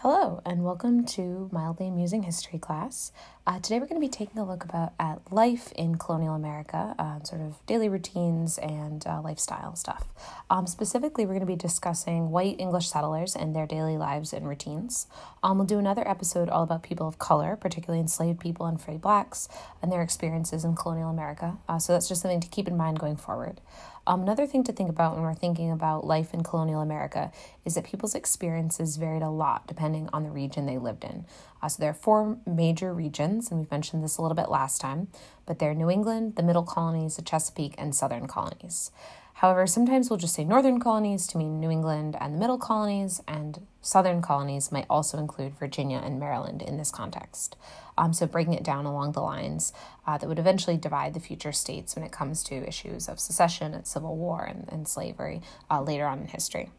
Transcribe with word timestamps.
Hello, 0.00 0.42
and 0.44 0.62
welcome 0.62 1.06
to 1.06 1.48
Mildly 1.50 1.88
Amusing 1.88 2.24
History 2.24 2.58
class. 2.58 3.12
Uh, 3.46 3.58
today 3.60 3.78
we're 3.78 3.86
going 3.86 3.98
to 3.98 4.06
be 4.06 4.10
taking 4.10 4.38
a 4.38 4.44
look 4.44 4.62
about 4.62 4.92
at 5.00 5.32
life 5.32 5.72
in 5.72 5.96
colonial 5.96 6.34
America, 6.34 6.94
uh, 6.98 7.22
sort 7.22 7.40
of 7.40 7.64
daily 7.64 7.88
routines 7.88 8.58
and 8.58 9.06
uh, 9.06 9.22
lifestyle 9.22 9.74
stuff. 9.74 10.06
Um, 10.50 10.66
specifically, 10.66 11.24
we're 11.24 11.32
going 11.32 11.40
to 11.40 11.46
be 11.46 11.56
discussing 11.56 12.30
white 12.30 12.60
English 12.60 12.90
settlers 12.90 13.34
and 13.34 13.56
their 13.56 13.66
daily 13.66 13.96
lives 13.96 14.34
and 14.34 14.46
routines. 14.46 15.06
Um, 15.42 15.56
we'll 15.56 15.66
do 15.66 15.78
another 15.78 16.06
episode 16.06 16.50
all 16.50 16.64
about 16.64 16.82
people 16.82 17.08
of 17.08 17.18
color, 17.18 17.56
particularly 17.56 18.00
enslaved 18.00 18.38
people 18.38 18.66
and 18.66 18.78
free 18.78 18.98
blacks, 18.98 19.48
and 19.80 19.90
their 19.90 20.02
experiences 20.02 20.62
in 20.62 20.76
colonial 20.76 21.08
America. 21.08 21.56
Uh, 21.70 21.78
so 21.78 21.94
that's 21.94 22.06
just 22.06 22.20
something 22.20 22.40
to 22.40 22.48
keep 22.48 22.68
in 22.68 22.76
mind 22.76 23.00
going 23.00 23.16
forward. 23.16 23.62
Um, 24.08 24.22
another 24.22 24.46
thing 24.46 24.62
to 24.64 24.72
think 24.72 24.88
about 24.88 25.14
when 25.14 25.22
we're 25.22 25.34
thinking 25.34 25.72
about 25.72 26.06
life 26.06 26.32
in 26.32 26.44
colonial 26.44 26.80
America 26.80 27.32
is 27.64 27.74
that 27.74 27.84
people's 27.84 28.14
experiences 28.14 28.96
varied 28.96 29.22
a 29.22 29.30
lot 29.30 29.66
depending 29.66 30.08
on 30.12 30.22
the 30.22 30.30
region 30.30 30.64
they 30.64 30.78
lived 30.78 31.02
in. 31.02 31.24
Uh, 31.60 31.68
so 31.68 31.80
there 31.80 31.90
are 31.90 31.94
four 31.94 32.38
major 32.46 32.94
regions, 32.94 33.50
and 33.50 33.58
we've 33.58 33.70
mentioned 33.70 34.04
this 34.04 34.16
a 34.16 34.22
little 34.22 34.36
bit 34.36 34.48
last 34.48 34.80
time, 34.80 35.08
but 35.44 35.58
they're 35.58 35.74
New 35.74 35.90
England, 35.90 36.36
the 36.36 36.42
Middle 36.42 36.62
Colonies, 36.62 37.16
the 37.16 37.22
Chesapeake, 37.22 37.74
and 37.78 37.94
Southern 37.94 38.28
Colonies. 38.28 38.92
However, 39.40 39.66
sometimes 39.66 40.08
we'll 40.08 40.18
just 40.18 40.34
say 40.34 40.44
northern 40.44 40.80
colonies 40.80 41.26
to 41.26 41.36
mean 41.36 41.60
New 41.60 41.70
England 41.70 42.16
and 42.18 42.34
the 42.34 42.38
middle 42.38 42.56
colonies, 42.56 43.20
and 43.28 43.66
southern 43.82 44.22
colonies 44.22 44.72
might 44.72 44.86
also 44.88 45.18
include 45.18 45.58
Virginia 45.58 46.00
and 46.02 46.18
Maryland 46.18 46.62
in 46.62 46.78
this 46.78 46.90
context. 46.90 47.54
Um, 47.98 48.14
so, 48.14 48.26
breaking 48.26 48.54
it 48.54 48.64
down 48.64 48.86
along 48.86 49.12
the 49.12 49.20
lines 49.20 49.74
uh, 50.06 50.16
that 50.16 50.26
would 50.26 50.38
eventually 50.38 50.78
divide 50.78 51.12
the 51.12 51.20
future 51.20 51.52
states 51.52 51.94
when 51.94 52.02
it 52.02 52.12
comes 52.12 52.42
to 52.44 52.66
issues 52.66 53.10
of 53.10 53.20
secession 53.20 53.74
and 53.74 53.86
civil 53.86 54.16
war 54.16 54.42
and, 54.42 54.70
and 54.72 54.88
slavery 54.88 55.42
uh, 55.70 55.82
later 55.82 56.06
on 56.06 56.20
in 56.20 56.28
history. 56.28 56.70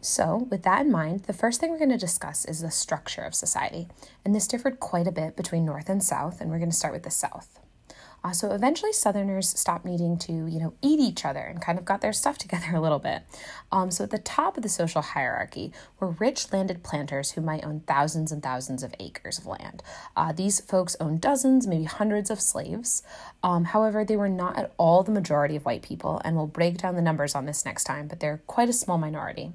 So, 0.00 0.48
with 0.50 0.64
that 0.64 0.80
in 0.80 0.90
mind, 0.90 1.24
the 1.24 1.32
first 1.32 1.60
thing 1.60 1.70
we're 1.70 1.78
going 1.78 1.90
to 1.90 1.96
discuss 1.96 2.44
is 2.44 2.60
the 2.60 2.72
structure 2.72 3.22
of 3.22 3.36
society. 3.36 3.86
And 4.24 4.34
this 4.34 4.48
differed 4.48 4.80
quite 4.80 5.06
a 5.06 5.12
bit 5.12 5.36
between 5.36 5.64
North 5.64 5.88
and 5.88 6.02
South, 6.02 6.40
and 6.40 6.50
we're 6.50 6.58
going 6.58 6.70
to 6.70 6.76
start 6.76 6.94
with 6.94 7.04
the 7.04 7.10
South. 7.10 7.60
Uh, 8.24 8.32
so 8.32 8.52
eventually, 8.52 8.92
Southerners 8.92 9.48
stopped 9.48 9.84
needing 9.84 10.18
to, 10.18 10.32
you 10.32 10.58
know, 10.58 10.74
eat 10.82 11.00
each 11.00 11.24
other 11.24 11.40
and 11.40 11.60
kind 11.60 11.78
of 11.78 11.84
got 11.84 12.00
their 12.00 12.12
stuff 12.12 12.38
together 12.38 12.74
a 12.74 12.80
little 12.80 12.98
bit. 12.98 13.22
Um, 13.70 13.90
so 13.90 14.04
at 14.04 14.10
the 14.10 14.18
top 14.18 14.56
of 14.56 14.62
the 14.62 14.68
social 14.68 15.02
hierarchy 15.02 15.72
were 16.00 16.10
rich 16.10 16.52
landed 16.52 16.82
planters 16.82 17.32
who 17.32 17.40
might 17.40 17.64
own 17.64 17.80
thousands 17.80 18.32
and 18.32 18.42
thousands 18.42 18.82
of 18.82 18.94
acres 18.98 19.38
of 19.38 19.46
land. 19.46 19.82
Uh, 20.16 20.32
these 20.32 20.60
folks 20.60 20.96
owned 21.00 21.20
dozens, 21.20 21.66
maybe 21.66 21.84
hundreds 21.84 22.30
of 22.30 22.40
slaves. 22.40 23.02
Um, 23.42 23.66
however, 23.66 24.04
they 24.04 24.16
were 24.16 24.28
not 24.28 24.58
at 24.58 24.72
all 24.76 25.02
the 25.02 25.12
majority 25.12 25.56
of 25.56 25.64
white 25.64 25.82
people, 25.82 26.20
and 26.24 26.36
we'll 26.36 26.46
break 26.46 26.78
down 26.78 26.96
the 26.96 27.02
numbers 27.02 27.34
on 27.34 27.46
this 27.46 27.64
next 27.64 27.84
time, 27.84 28.08
but 28.08 28.20
they're 28.20 28.42
quite 28.46 28.68
a 28.68 28.72
small 28.72 28.98
minority. 28.98 29.52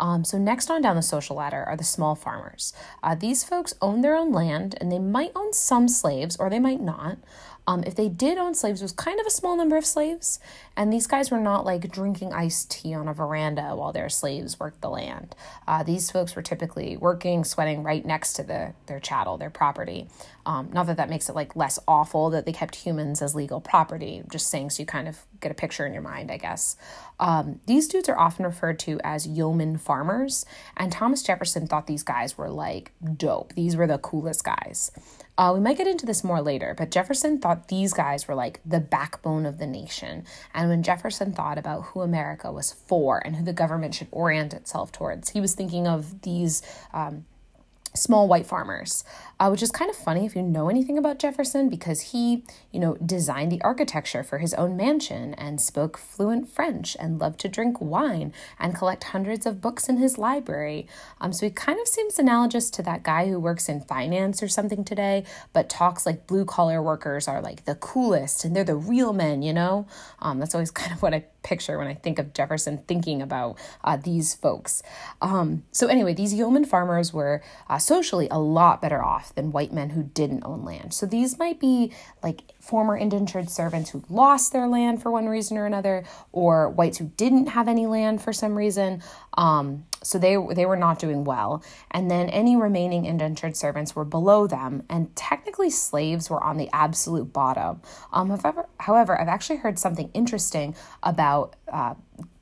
Um, 0.00 0.24
so, 0.24 0.38
next 0.38 0.70
on 0.70 0.82
down 0.82 0.96
the 0.96 1.02
social 1.02 1.36
ladder 1.36 1.62
are 1.64 1.76
the 1.76 1.84
small 1.84 2.14
farmers. 2.14 2.72
Uh, 3.02 3.14
these 3.14 3.44
folks 3.44 3.74
own 3.80 4.00
their 4.00 4.16
own 4.16 4.32
land 4.32 4.74
and 4.80 4.90
they 4.90 4.98
might 4.98 5.32
own 5.36 5.52
some 5.52 5.88
slaves 5.88 6.36
or 6.36 6.50
they 6.50 6.58
might 6.58 6.80
not. 6.80 7.18
Um, 7.66 7.82
if 7.84 7.94
they 7.94 8.08
did 8.08 8.36
own 8.36 8.54
slaves, 8.54 8.82
it 8.82 8.84
was 8.84 8.92
kind 8.92 9.18
of 9.18 9.26
a 9.26 9.30
small 9.30 9.56
number 9.56 9.76
of 9.76 9.86
slaves, 9.86 10.38
and 10.76 10.92
these 10.92 11.06
guys 11.06 11.30
were 11.30 11.40
not 11.40 11.64
like 11.64 11.90
drinking 11.90 12.32
iced 12.32 12.70
tea 12.70 12.92
on 12.94 13.08
a 13.08 13.14
veranda 13.14 13.74
while 13.74 13.92
their 13.92 14.10
slaves 14.10 14.60
worked 14.60 14.82
the 14.82 14.90
land. 14.90 15.34
Uh, 15.66 15.82
these 15.82 16.10
folks 16.10 16.36
were 16.36 16.42
typically 16.42 16.96
working, 16.96 17.42
sweating 17.42 17.82
right 17.82 18.04
next 18.04 18.34
to 18.34 18.42
the, 18.42 18.74
their 18.86 19.00
chattel, 19.00 19.38
their 19.38 19.50
property. 19.50 20.08
Um, 20.44 20.68
not 20.72 20.86
that 20.88 20.98
that 20.98 21.08
makes 21.08 21.30
it 21.30 21.34
like 21.34 21.56
less 21.56 21.78
awful 21.88 22.28
that 22.30 22.44
they 22.44 22.52
kept 22.52 22.76
humans 22.76 23.22
as 23.22 23.34
legal 23.34 23.62
property, 23.62 24.22
just 24.30 24.48
saying 24.48 24.70
so 24.70 24.82
you 24.82 24.86
kind 24.86 25.08
of 25.08 25.24
get 25.40 25.50
a 25.50 25.54
picture 25.54 25.86
in 25.86 25.94
your 25.94 26.02
mind, 26.02 26.30
I 26.30 26.36
guess. 26.36 26.76
Um, 27.18 27.60
these 27.66 27.88
dudes 27.88 28.08
are 28.08 28.18
often 28.18 28.44
referred 28.44 28.78
to 28.80 29.00
as 29.02 29.26
yeoman 29.26 29.78
farmers, 29.78 30.44
and 30.76 30.92
Thomas 30.92 31.22
Jefferson 31.22 31.66
thought 31.66 31.86
these 31.86 32.02
guys 32.02 32.36
were 32.36 32.50
like 32.50 32.92
dope. 33.16 33.54
These 33.54 33.76
were 33.76 33.86
the 33.86 33.98
coolest 33.98 34.44
guys. 34.44 34.90
Uh, 35.36 35.50
we 35.52 35.60
might 35.60 35.76
get 35.76 35.88
into 35.88 36.06
this 36.06 36.22
more 36.22 36.40
later, 36.40 36.74
but 36.78 36.92
Jefferson 36.92 37.38
thought 37.38 37.66
these 37.66 37.92
guys 37.92 38.28
were 38.28 38.36
like 38.36 38.60
the 38.64 38.78
backbone 38.78 39.46
of 39.46 39.58
the 39.58 39.66
nation. 39.66 40.24
And 40.54 40.68
when 40.68 40.84
Jefferson 40.84 41.32
thought 41.32 41.58
about 41.58 41.86
who 41.86 42.02
America 42.02 42.52
was 42.52 42.72
for 42.72 43.18
and 43.24 43.34
who 43.36 43.44
the 43.44 43.52
government 43.52 43.94
should 43.94 44.08
orient 44.12 44.54
itself 44.54 44.92
towards, 44.92 45.30
he 45.30 45.40
was 45.40 45.54
thinking 45.54 45.88
of 45.88 46.22
these 46.22 46.62
um, 46.92 47.24
small 47.96 48.26
white 48.26 48.46
farmers, 48.46 49.04
uh, 49.38 49.48
which 49.48 49.62
is 49.62 49.70
kind 49.70 49.88
of 49.88 49.96
funny 49.96 50.26
if 50.26 50.34
you 50.34 50.42
know 50.42 50.68
anything 50.68 50.98
about 50.98 51.18
Jefferson 51.18 51.68
because 51.68 52.12
he, 52.12 52.42
you 52.72 52.80
know, 52.80 52.96
designed 52.96 53.52
the 53.52 53.62
architecture 53.62 54.24
for 54.24 54.38
his 54.38 54.52
own 54.54 54.76
mansion 54.76 55.32
and 55.34 55.60
spoke 55.60 55.96
fluent 55.96 56.48
French 56.48 56.96
and 56.98 57.20
loved 57.20 57.38
to 57.40 57.48
drink 57.48 57.80
wine 57.80 58.32
and 58.58 58.74
collect 58.74 59.04
hundreds 59.04 59.46
of 59.46 59.60
books 59.60 59.88
in 59.88 59.98
his 59.98 60.18
library. 60.18 60.88
Um, 61.20 61.32
so 61.32 61.46
he 61.46 61.50
kind 61.50 61.80
of 61.80 61.86
seems 61.86 62.18
analogous 62.18 62.68
to 62.70 62.82
that 62.82 63.04
guy 63.04 63.28
who 63.28 63.38
works 63.38 63.68
in 63.68 63.80
finance 63.80 64.42
or 64.42 64.48
something 64.48 64.84
today, 64.84 65.24
but 65.52 65.68
talks 65.68 66.04
like 66.04 66.26
blue 66.26 66.44
collar 66.44 66.82
workers 66.82 67.28
are 67.28 67.40
like 67.40 67.64
the 67.64 67.76
coolest 67.76 68.44
and 68.44 68.56
they're 68.56 68.64
the 68.64 68.74
real 68.74 69.12
men, 69.12 69.42
you 69.42 69.52
know? 69.52 69.86
Um, 70.18 70.40
that's 70.40 70.54
always 70.54 70.70
kind 70.72 70.92
of 70.92 71.00
what 71.00 71.14
I 71.14 71.24
picture 71.44 71.78
when 71.78 71.86
I 71.86 71.94
think 71.94 72.18
of 72.18 72.32
Jefferson 72.32 72.78
thinking 72.88 73.22
about 73.22 73.56
uh, 73.84 73.96
these 73.96 74.34
folks. 74.34 74.82
Um, 75.22 75.62
so, 75.70 75.86
anyway, 75.86 76.14
these 76.14 76.34
yeoman 76.34 76.64
farmers 76.64 77.12
were 77.12 77.42
uh, 77.68 77.78
socially 77.84 78.28
a 78.30 78.38
lot 78.38 78.80
better 78.80 79.02
off 79.02 79.34
than 79.34 79.52
white 79.52 79.72
men 79.72 79.90
who 79.90 80.02
didn't 80.02 80.44
own 80.44 80.64
land. 80.64 80.94
So, 80.94 81.06
these 81.06 81.38
might 81.38 81.60
be 81.60 81.92
like 82.22 82.42
former 82.60 82.96
indentured 82.96 83.50
servants 83.50 83.90
who 83.90 84.02
lost 84.08 84.52
their 84.52 84.66
land 84.66 85.02
for 85.02 85.10
one 85.10 85.28
reason 85.28 85.58
or 85.58 85.66
another, 85.66 86.04
or 86.32 86.68
whites 86.70 86.98
who 86.98 87.10
didn't 87.16 87.46
have 87.48 87.68
any 87.68 87.86
land 87.86 88.22
for 88.22 88.32
some 88.32 88.56
reason. 88.56 89.02
Um, 89.36 89.84
so 90.02 90.18
they 90.18 90.36
they 90.54 90.66
were 90.66 90.76
not 90.76 90.98
doing 90.98 91.24
well, 91.24 91.62
and 91.90 92.10
then 92.10 92.28
any 92.28 92.56
remaining 92.56 93.04
indentured 93.06 93.56
servants 93.56 93.96
were 93.96 94.04
below 94.04 94.46
them, 94.46 94.82
and 94.88 95.14
technically 95.16 95.70
slaves 95.70 96.28
were 96.30 96.42
on 96.42 96.56
the 96.56 96.68
absolute 96.72 97.32
bottom. 97.32 97.80
Um, 98.12 98.30
however, 98.30 98.66
however, 98.80 99.20
I've 99.20 99.28
actually 99.28 99.56
heard 99.56 99.78
something 99.78 100.10
interesting 100.14 100.74
about. 101.02 101.56
Uh, 101.70 101.94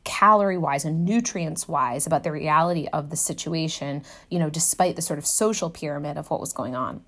calorie 0.04 0.58
wise 0.58 0.84
and 0.84 1.04
nutrients 1.04 1.68
wise 1.68 2.06
about 2.06 2.24
the 2.24 2.32
reality 2.32 2.88
of 2.92 3.10
the 3.10 3.16
situation, 3.16 4.02
you 4.30 4.38
know, 4.38 4.50
despite 4.50 4.96
the 4.96 5.02
sort 5.02 5.18
of 5.18 5.26
social 5.26 5.70
pyramid 5.70 6.16
of 6.16 6.30
what 6.30 6.40
was 6.40 6.52
going 6.52 6.74
on. 6.74 7.02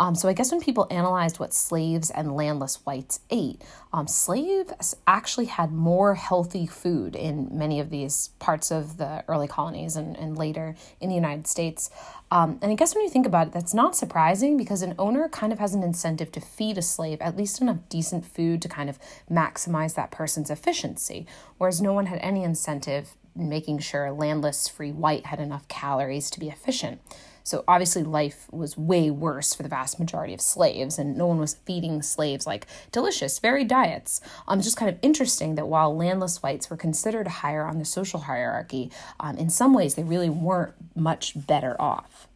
Um, 0.00 0.14
so 0.14 0.30
I 0.30 0.32
guess 0.32 0.50
when 0.50 0.62
people 0.62 0.86
analyzed 0.90 1.38
what 1.38 1.52
slaves 1.52 2.10
and 2.10 2.34
landless 2.34 2.76
whites 2.86 3.20
ate, 3.28 3.60
um, 3.92 4.08
slaves 4.08 4.96
actually 5.06 5.44
had 5.44 5.72
more 5.72 6.14
healthy 6.14 6.66
food 6.66 7.14
in 7.14 7.50
many 7.52 7.80
of 7.80 7.90
these 7.90 8.30
parts 8.38 8.72
of 8.72 8.96
the 8.96 9.22
early 9.28 9.46
colonies 9.46 9.96
and, 9.96 10.16
and 10.16 10.38
later 10.38 10.74
in 11.02 11.10
the 11.10 11.14
United 11.14 11.46
States. 11.46 11.90
Um, 12.30 12.58
and 12.62 12.72
I 12.72 12.76
guess 12.76 12.94
when 12.94 13.04
you 13.04 13.10
think 13.10 13.26
about 13.26 13.48
it, 13.48 13.52
that's 13.52 13.74
not 13.74 13.94
surprising 13.94 14.56
because 14.56 14.80
an 14.80 14.94
owner 14.98 15.28
kind 15.28 15.52
of 15.52 15.58
has 15.58 15.74
an 15.74 15.82
incentive 15.82 16.32
to 16.32 16.40
feed 16.40 16.78
a 16.78 16.82
slave 16.82 17.20
at 17.20 17.36
least 17.36 17.60
enough 17.60 17.78
decent 17.90 18.24
food 18.24 18.62
to 18.62 18.68
kind 18.70 18.88
of 18.88 18.98
maximize 19.30 19.96
that 19.96 20.10
person's 20.10 20.48
efficiency, 20.48 21.26
whereas 21.58 21.82
no 21.82 21.92
one 21.92 22.06
had 22.06 22.20
any 22.22 22.42
incentive 22.42 23.16
making 23.36 23.80
sure 23.80 24.06
a 24.06 24.12
landless 24.12 24.66
free 24.66 24.92
white 24.92 25.26
had 25.26 25.40
enough 25.40 25.68
calories 25.68 26.30
to 26.30 26.40
be 26.40 26.48
efficient. 26.48 27.02
So 27.50 27.64
obviously, 27.66 28.04
life 28.04 28.46
was 28.52 28.78
way 28.78 29.10
worse 29.10 29.54
for 29.54 29.64
the 29.64 29.68
vast 29.68 29.98
majority 29.98 30.32
of 30.32 30.40
slaves, 30.40 31.00
and 31.00 31.18
no 31.18 31.26
one 31.26 31.40
was 31.40 31.54
feeding 31.54 32.00
slaves 32.00 32.46
like 32.46 32.68
delicious, 32.92 33.40
varied 33.40 33.66
diets. 33.66 34.20
Um, 34.46 34.60
it's 34.60 34.68
just 34.68 34.76
kind 34.76 34.88
of 34.88 35.00
interesting 35.02 35.56
that 35.56 35.66
while 35.66 35.92
landless 35.96 36.44
whites 36.44 36.70
were 36.70 36.76
considered 36.76 37.26
higher 37.26 37.64
on 37.64 37.80
the 37.80 37.84
social 37.84 38.20
hierarchy, 38.20 38.92
um, 39.18 39.36
in 39.36 39.50
some 39.50 39.74
ways 39.74 39.96
they 39.96 40.04
really 40.04 40.30
weren't 40.30 40.74
much 40.94 41.32
better 41.44 41.74
off. 41.82 42.28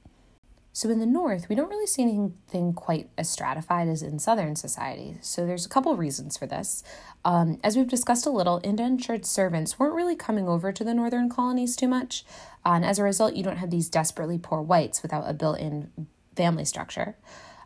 So 0.77 0.91
in 0.91 0.99
the 0.99 1.07
North, 1.07 1.49
we 1.49 1.55
don't 1.55 1.71
really 1.71 1.87
see 1.87 2.03
anything 2.03 2.73
quite 2.73 3.09
as 3.17 3.31
stratified 3.31 3.87
as 3.87 4.03
in 4.03 4.19
Southern 4.19 4.57
society. 4.57 5.19
So 5.21 5.47
there's 5.47 5.65
a 5.65 5.69
couple 5.69 5.97
reasons 5.97 6.37
for 6.37 6.47
this. 6.47 6.83
Um, 7.25 7.61
as 7.63 7.77
we've 7.77 7.87
discussed 7.87 8.27
a 8.27 8.31
little, 8.31 8.59
indentured 8.59 9.25
servants 9.25 9.79
weren't 9.79 9.95
really 9.95 10.17
coming 10.17 10.49
over 10.49 10.73
to 10.73 10.83
the 10.83 10.93
Northern 10.93 11.29
colonies 11.29 11.77
too 11.77 11.87
much. 11.87 12.25
Uh, 12.67 12.71
and 12.71 12.85
as 12.85 12.99
a 12.99 13.05
result, 13.05 13.35
you 13.35 13.45
don't 13.45 13.59
have 13.59 13.71
these 13.71 13.89
desperately 13.89 14.37
poor 14.37 14.61
whites 14.61 15.01
without 15.01 15.31
a 15.31 15.33
built 15.33 15.61
in 15.61 15.93
family 16.35 16.65
structure. 16.65 17.15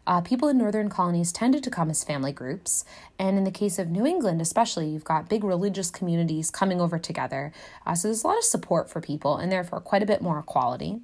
Uh, 0.06 0.20
people 0.20 0.49
in 0.49 0.58
northern 0.58 0.90
colonies 0.90 1.32
tended 1.32 1.64
to 1.64 1.70
come 1.70 1.88
as 1.88 2.04
family 2.04 2.32
groups, 2.32 2.84
and 3.19 3.38
in 3.38 3.44
the 3.44 3.50
case 3.50 3.78
of 3.78 3.88
New 3.88 4.04
England, 4.04 4.43
especially, 4.43 4.88
you've 4.88 5.04
got 5.04 5.31
big 5.31 5.44
religious 5.44 5.90
communities 5.90 6.50
coming 6.50 6.81
over 6.81 6.99
together. 6.99 7.52
Uh, 7.87 7.94
so 7.94 8.08
there's 8.08 8.25
a 8.25 8.26
lot 8.26 8.38
of 8.38 8.44
support 8.44 8.90
for 8.90 9.00
people, 9.00 9.37
and 9.37 9.50
therefore 9.50 9.81
quite 9.81 10.02
a 10.02 10.06
bit 10.06 10.20
more 10.20 10.38
equality. 10.38 11.00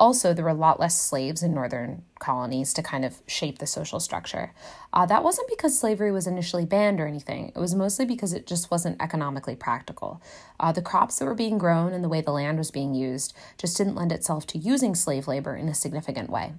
Also, 0.00 0.32
there 0.32 0.46
were 0.46 0.50
a 0.50 0.54
lot 0.54 0.80
less 0.80 0.98
slaves 0.98 1.42
in 1.42 1.52
northern 1.52 2.02
colonies 2.18 2.72
to 2.72 2.82
kind 2.82 3.04
of 3.04 3.20
shape 3.26 3.58
the 3.58 3.66
social 3.66 4.00
structure. 4.00 4.54
Uh, 4.94 5.04
that 5.04 5.22
wasn't 5.22 5.46
because 5.46 5.78
slavery 5.78 6.10
was 6.10 6.26
initially 6.26 6.64
banned 6.64 6.98
or 6.98 7.06
anything, 7.06 7.52
it 7.54 7.58
was 7.58 7.74
mostly 7.74 8.06
because 8.06 8.32
it 8.32 8.46
just 8.46 8.70
wasn't 8.70 9.00
economically 9.00 9.54
practical. 9.54 10.22
Uh, 10.58 10.72
the 10.72 10.80
crops 10.80 11.18
that 11.18 11.26
were 11.26 11.34
being 11.34 11.58
grown 11.58 11.92
and 11.92 12.02
the 12.02 12.08
way 12.08 12.22
the 12.22 12.30
land 12.30 12.56
was 12.56 12.70
being 12.70 12.94
used 12.94 13.34
just 13.58 13.76
didn't 13.76 13.94
lend 13.94 14.10
itself 14.10 14.46
to 14.46 14.56
using 14.56 14.94
slave 14.94 15.28
labor 15.28 15.54
in 15.54 15.68
a 15.68 15.74
significant 15.74 16.30
way. 16.30 16.54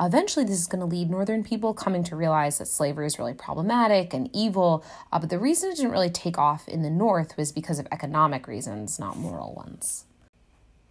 Eventually, 0.00 0.44
this 0.44 0.58
is 0.58 0.66
going 0.66 0.80
to 0.80 0.86
lead 0.86 1.08
Northern 1.08 1.44
people 1.44 1.74
coming 1.74 2.02
to 2.02 2.16
realize 2.16 2.58
that 2.58 2.66
slavery 2.66 3.06
is 3.06 3.16
really 3.16 3.34
problematic 3.34 4.12
and 4.12 4.28
evil, 4.32 4.84
uh, 5.12 5.20
but 5.20 5.30
the 5.30 5.38
reason 5.38 5.70
it 5.70 5.76
didn't 5.76 5.92
really 5.92 6.10
take 6.10 6.36
off 6.36 6.66
in 6.68 6.82
the 6.82 6.90
North 6.90 7.36
was 7.36 7.52
because 7.52 7.78
of 7.78 7.86
economic 7.92 8.48
reasons, 8.48 8.98
not 8.98 9.16
moral 9.16 9.54
ones. 9.54 10.06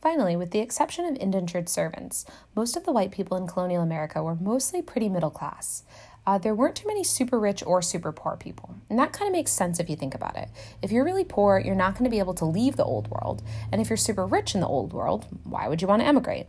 Finally, 0.01 0.35
with 0.35 0.49
the 0.49 0.59
exception 0.59 1.05
of 1.05 1.15
indentured 1.17 1.69
servants, 1.69 2.25
most 2.55 2.75
of 2.75 2.85
the 2.85 2.91
white 2.91 3.11
people 3.11 3.37
in 3.37 3.45
colonial 3.45 3.83
America 3.83 4.23
were 4.23 4.33
mostly 4.33 4.81
pretty 4.81 5.07
middle 5.07 5.29
class. 5.29 5.83
Uh, 6.25 6.39
there 6.39 6.55
weren't 6.55 6.75
too 6.75 6.87
many 6.87 7.03
super 7.03 7.39
rich 7.39 7.63
or 7.65 7.83
super 7.83 8.11
poor 8.11 8.35
people. 8.35 8.75
And 8.89 8.97
that 8.97 9.13
kind 9.13 9.27
of 9.27 9.33
makes 9.33 9.51
sense 9.51 9.79
if 9.79 9.91
you 9.91 9.95
think 9.95 10.15
about 10.15 10.35
it. 10.35 10.49
If 10.81 10.91
you're 10.91 11.05
really 11.05 11.23
poor, 11.23 11.59
you're 11.59 11.75
not 11.75 11.93
going 11.93 12.05
to 12.05 12.09
be 12.09 12.19
able 12.19 12.33
to 12.35 12.45
leave 12.45 12.77
the 12.77 12.83
old 12.83 13.09
world. 13.09 13.43
And 13.71 13.79
if 13.79 13.89
you're 13.89 13.97
super 13.97 14.25
rich 14.25 14.55
in 14.55 14.61
the 14.61 14.67
old 14.67 14.91
world, 14.91 15.27
why 15.43 15.67
would 15.67 15.83
you 15.83 15.87
want 15.87 16.01
to 16.01 16.07
emigrate? 16.07 16.47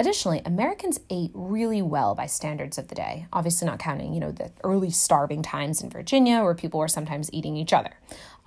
Additionally, 0.00 0.40
Americans 0.44 1.00
ate 1.10 1.32
really 1.34 1.82
well 1.82 2.14
by 2.14 2.26
standards 2.26 2.78
of 2.78 2.86
the 2.86 2.94
day, 2.94 3.26
obviously 3.32 3.66
not 3.66 3.80
counting, 3.80 4.14
you 4.14 4.20
know, 4.20 4.30
the 4.30 4.52
early 4.62 4.90
starving 4.90 5.42
times 5.42 5.82
in 5.82 5.90
Virginia 5.90 6.44
where 6.44 6.54
people 6.54 6.78
were 6.78 6.86
sometimes 6.86 7.28
eating 7.32 7.56
each 7.56 7.72
other. 7.72 7.94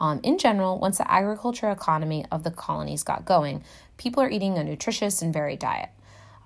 Um, 0.01 0.19
in 0.23 0.39
general, 0.39 0.79
once 0.79 0.97
the 0.97 1.09
agriculture 1.09 1.69
economy 1.69 2.25
of 2.31 2.43
the 2.43 2.49
colonies 2.49 3.03
got 3.03 3.23
going, 3.23 3.63
people 3.97 4.23
are 4.23 4.29
eating 4.29 4.57
a 4.57 4.63
nutritious 4.63 5.21
and 5.21 5.31
varied 5.31 5.59
diet. 5.59 5.89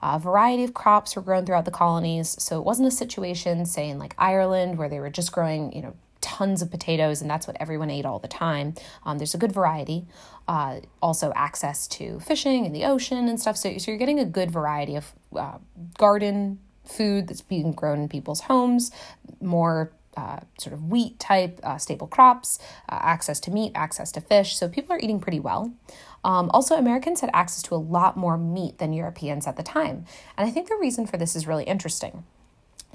A 0.02 0.20
variety 0.20 0.66
of 0.66 0.74
crops 0.74 1.16
were 1.16 1.22
grown 1.22 1.46
throughout 1.46 1.64
the 1.64 1.72
colonies, 1.72 2.36
so 2.38 2.60
it 2.60 2.66
wasn't 2.66 2.90
a 2.90 2.92
situation, 2.92 3.66
say, 3.66 3.90
in 3.90 3.98
like 3.98 4.14
Ireland, 4.18 4.78
where 4.78 4.90
they 4.90 5.00
were 5.00 5.10
just 5.10 5.32
growing, 5.32 5.72
you 5.72 5.82
know, 5.82 5.96
tons 6.20 6.62
of 6.62 6.70
potatoes 6.70 7.22
and 7.22 7.30
that's 7.30 7.48
what 7.48 7.56
everyone 7.60 7.90
ate 7.90 8.06
all 8.06 8.20
the 8.20 8.28
time. 8.28 8.74
Um, 9.06 9.20
there's 9.20 9.34
a 9.34 9.38
good 9.38 9.54
variety. 9.54 10.06
Uh, 10.50 10.82
also, 11.02 11.32
access 11.34 11.88
to 11.88 12.20
fishing 12.20 12.66
in 12.66 12.74
the 12.74 12.84
ocean 12.84 13.30
and 13.30 13.40
stuff. 13.40 13.56
So, 13.56 13.78
so 13.78 13.90
you're 13.90 13.98
getting 13.98 14.20
a 14.20 14.26
good 14.26 14.52
variety 14.52 14.96
of 14.98 15.14
uh, 15.34 15.60
garden 15.98 16.60
food 16.84 17.30
that's 17.30 17.42
being 17.42 17.72
grown 17.72 18.02
in 18.02 18.10
people's 18.10 18.42
homes, 18.42 18.92
more 19.40 19.92
uh, 20.18 20.40
sort 20.60 20.74
of 20.74 20.84
wheat 20.84 21.20
type 21.20 21.60
uh, 21.64 21.78
staple 21.78 22.08
crops, 22.08 22.60
uh, 22.90 23.00
access 23.02 23.40
to 23.42 23.52
meat, 23.52 23.72
access 23.76 24.12
to 24.14 24.22
fish. 24.22 24.56
So 24.56 24.68
people 24.68 24.96
are 24.96 25.00
eating 25.00 25.20
pretty 25.20 25.40
well. 25.40 25.74
Um, 26.24 26.50
also, 26.54 26.76
Americans 26.76 27.22
had 27.22 27.30
access 27.34 27.62
to 27.64 27.76
a 27.76 27.78
lot 27.78 28.18
more 28.18 28.38
meat 28.38 28.80
than 28.80 28.94
Europeans 28.94 29.46
at 29.46 29.58
the 29.58 29.64
time. 29.64 30.06
And 30.36 30.48
I 30.48 30.52
think 30.52 30.68
the 30.68 30.78
reason 30.82 31.06
for 31.06 31.18
this 31.18 31.36
is 31.36 31.46
really 31.46 31.66
interesting. 31.66 32.24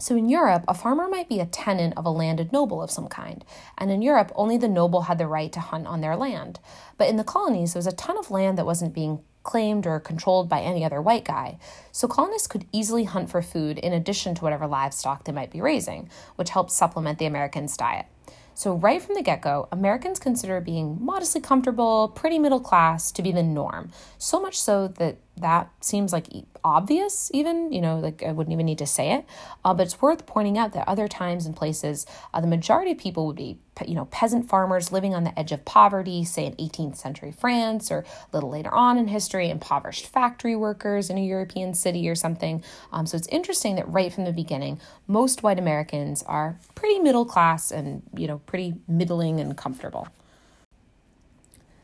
So, 0.00 0.16
in 0.16 0.30
Europe, 0.30 0.64
a 0.66 0.74
farmer 0.74 1.08
might 1.08 1.28
be 1.28 1.40
a 1.40 1.46
tenant 1.46 1.92
of 1.96 2.06
a 2.06 2.10
landed 2.10 2.52
noble 2.52 2.82
of 2.82 2.90
some 2.90 3.06
kind, 3.06 3.44
and 3.76 3.90
in 3.90 4.00
Europe, 4.00 4.32
only 4.34 4.56
the 4.56 4.66
noble 4.66 5.02
had 5.02 5.18
the 5.18 5.26
right 5.26 5.52
to 5.52 5.60
hunt 5.60 5.86
on 5.86 6.00
their 6.00 6.16
land. 6.16 6.58
But 6.96 7.08
in 7.08 7.16
the 7.16 7.24
colonies, 7.24 7.74
there 7.74 7.80
was 7.80 7.86
a 7.86 7.92
ton 7.92 8.16
of 8.16 8.30
land 8.30 8.56
that 8.56 8.64
wasn't 8.64 8.94
being 8.94 9.20
claimed 9.42 9.86
or 9.86 10.00
controlled 10.00 10.48
by 10.48 10.60
any 10.60 10.84
other 10.84 11.00
white 11.00 11.24
guy, 11.24 11.58
so 11.92 12.06
colonists 12.06 12.48
could 12.48 12.66
easily 12.72 13.04
hunt 13.04 13.30
for 13.30 13.42
food 13.42 13.78
in 13.78 13.92
addition 13.92 14.34
to 14.34 14.42
whatever 14.42 14.66
livestock 14.66 15.24
they 15.24 15.32
might 15.32 15.50
be 15.50 15.60
raising, 15.60 16.10
which 16.36 16.50
helped 16.50 16.70
supplement 16.70 17.18
the 17.18 17.26
Americans' 17.26 17.76
diet. 17.76 18.06
So, 18.54 18.74
right 18.74 19.00
from 19.00 19.14
the 19.14 19.22
get 19.22 19.40
go, 19.40 19.68
Americans 19.72 20.18
consider 20.18 20.60
being 20.60 20.98
modestly 21.00 21.40
comfortable, 21.40 22.08
pretty 22.08 22.38
middle 22.38 22.60
class 22.60 23.10
to 23.12 23.22
be 23.22 23.32
the 23.32 23.42
norm. 23.42 23.90
So 24.18 24.38
much 24.38 24.60
so 24.60 24.88
that 24.88 25.16
that 25.38 25.70
seems 25.80 26.12
like 26.12 26.26
obvious, 26.62 27.30
even, 27.32 27.72
you 27.72 27.80
know, 27.80 27.98
like 27.98 28.22
I 28.22 28.32
wouldn't 28.32 28.52
even 28.52 28.66
need 28.66 28.76
to 28.76 28.86
say 28.86 29.12
it. 29.12 29.24
Uh, 29.64 29.72
but 29.72 29.86
it's 29.86 30.02
worth 30.02 30.26
pointing 30.26 30.58
out 30.58 30.74
that 30.74 30.86
other 30.86 31.08
times 31.08 31.46
and 31.46 31.56
places, 31.56 32.04
uh, 32.34 32.40
the 32.42 32.46
majority 32.46 32.90
of 32.90 32.98
people 32.98 33.26
would 33.26 33.36
be, 33.36 33.58
you 33.88 33.94
know, 33.94 34.06
peasant 34.06 34.48
farmers 34.48 34.92
living 34.92 35.14
on 35.14 35.24
the 35.24 35.38
edge 35.38 35.52
of 35.52 35.64
poverty, 35.64 36.24
say 36.24 36.46
in 36.46 36.54
18th 36.54 36.96
century 36.96 37.32
France, 37.32 37.90
or 37.90 38.00
a 38.00 38.04
little 38.32 38.50
later 38.50 38.72
on 38.72 38.98
in 38.98 39.08
history, 39.08 39.50
impoverished 39.50 40.06
factory 40.06 40.56
workers 40.56 41.10
in 41.10 41.18
a 41.18 41.24
European 41.24 41.74
city 41.74 42.08
or 42.08 42.14
something. 42.14 42.62
Um, 42.92 43.06
so 43.06 43.16
it's 43.16 43.28
interesting 43.28 43.76
that 43.76 43.88
right 43.88 44.12
from 44.12 44.24
the 44.24 44.32
beginning, 44.32 44.80
most 45.06 45.42
white 45.42 45.58
Americans 45.58 46.22
are 46.24 46.58
pretty 46.74 46.98
middle 46.98 47.24
class 47.24 47.70
and, 47.70 48.02
you 48.16 48.26
know, 48.26 48.38
pretty 48.46 48.74
middling 48.86 49.40
and 49.40 49.56
comfortable. 49.56 50.08